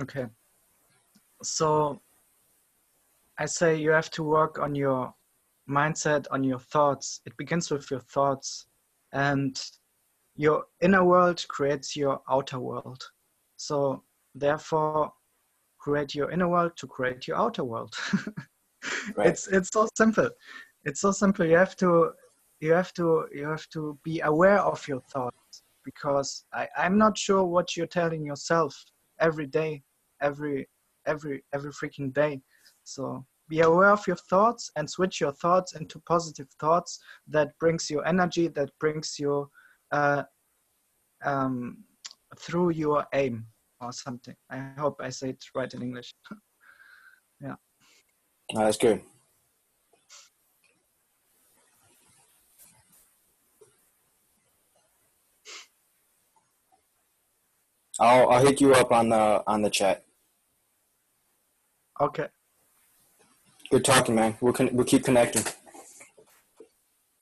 okay. 0.00 0.26
So 1.42 2.00
I 3.38 3.46
say 3.46 3.76
you 3.76 3.90
have 3.90 4.10
to 4.10 4.22
work 4.22 4.58
on 4.58 4.74
your 4.74 5.14
mindset, 5.68 6.26
on 6.30 6.42
your 6.44 6.58
thoughts. 6.58 7.20
It 7.26 7.36
begins 7.36 7.70
with 7.70 7.90
your 7.90 8.00
thoughts, 8.00 8.66
and 9.12 9.60
your 10.36 10.64
inner 10.80 11.04
world 11.04 11.44
creates 11.48 11.96
your 11.96 12.20
outer 12.30 12.58
world. 12.58 13.04
So 13.56 14.02
therefore, 14.34 15.12
create 15.78 16.14
your 16.14 16.30
inner 16.30 16.48
world 16.48 16.72
to 16.76 16.86
create 16.86 17.26
your 17.26 17.36
outer 17.36 17.64
world. 17.64 17.94
right. 19.16 19.28
It's 19.28 19.48
it's 19.48 19.70
so 19.72 19.88
simple. 19.96 20.30
It's 20.84 21.00
so 21.00 21.12
simple. 21.12 21.44
You 21.44 21.56
have 21.56 21.76
to 21.76 22.12
you 22.60 22.72
have 22.72 22.92
to 22.94 23.26
you 23.32 23.46
have 23.46 23.68
to 23.70 23.98
be 24.04 24.20
aware 24.20 24.60
of 24.60 24.86
your 24.88 25.00
thoughts 25.12 25.62
because 25.84 26.44
I, 26.52 26.68
I'm 26.76 26.98
not 26.98 27.16
sure 27.16 27.44
what 27.44 27.76
you're 27.76 27.86
telling 27.86 28.24
yourself 28.24 28.76
every 29.20 29.46
day, 29.46 29.82
every 30.20 30.68
every 31.06 31.44
every 31.52 31.72
freaking 31.72 32.12
day. 32.12 32.40
So 32.84 33.24
be 33.48 33.60
aware 33.60 33.90
of 33.90 34.06
your 34.06 34.16
thoughts 34.16 34.70
and 34.76 34.88
switch 34.88 35.20
your 35.20 35.32
thoughts 35.32 35.74
into 35.74 35.98
positive 36.00 36.48
thoughts 36.60 37.00
that 37.28 37.58
brings 37.58 37.90
you 37.90 38.00
energy, 38.02 38.48
that 38.48 38.70
brings 38.78 39.18
you 39.18 39.50
uh, 39.92 40.22
um, 41.24 41.84
through 42.38 42.70
your 42.70 43.06
aim 43.14 43.46
or 43.80 43.92
something. 43.92 44.34
I 44.50 44.72
hope 44.78 45.00
I 45.00 45.10
say 45.10 45.30
it 45.30 45.44
right 45.54 45.72
in 45.72 45.82
English. 45.82 46.12
yeah. 47.40 47.54
That's 48.54 48.78
good. 48.78 49.02
I'll 58.00 58.30
I'll 58.30 58.46
hit 58.46 58.60
you 58.60 58.74
up 58.74 58.92
on 58.92 59.08
the 59.08 59.42
on 59.46 59.62
the 59.62 59.70
chat. 59.70 60.04
Okay. 62.00 62.28
Good 63.70 63.84
talking, 63.84 64.14
man. 64.14 64.36
We'll 64.40 64.52
con- 64.54 64.70
we'll 64.72 64.86
keep 64.86 65.04
connecting. 65.04 65.44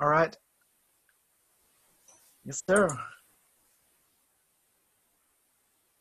All 0.01 0.09
right. 0.09 0.37
Yes, 2.45 2.63
sir. 2.69 2.89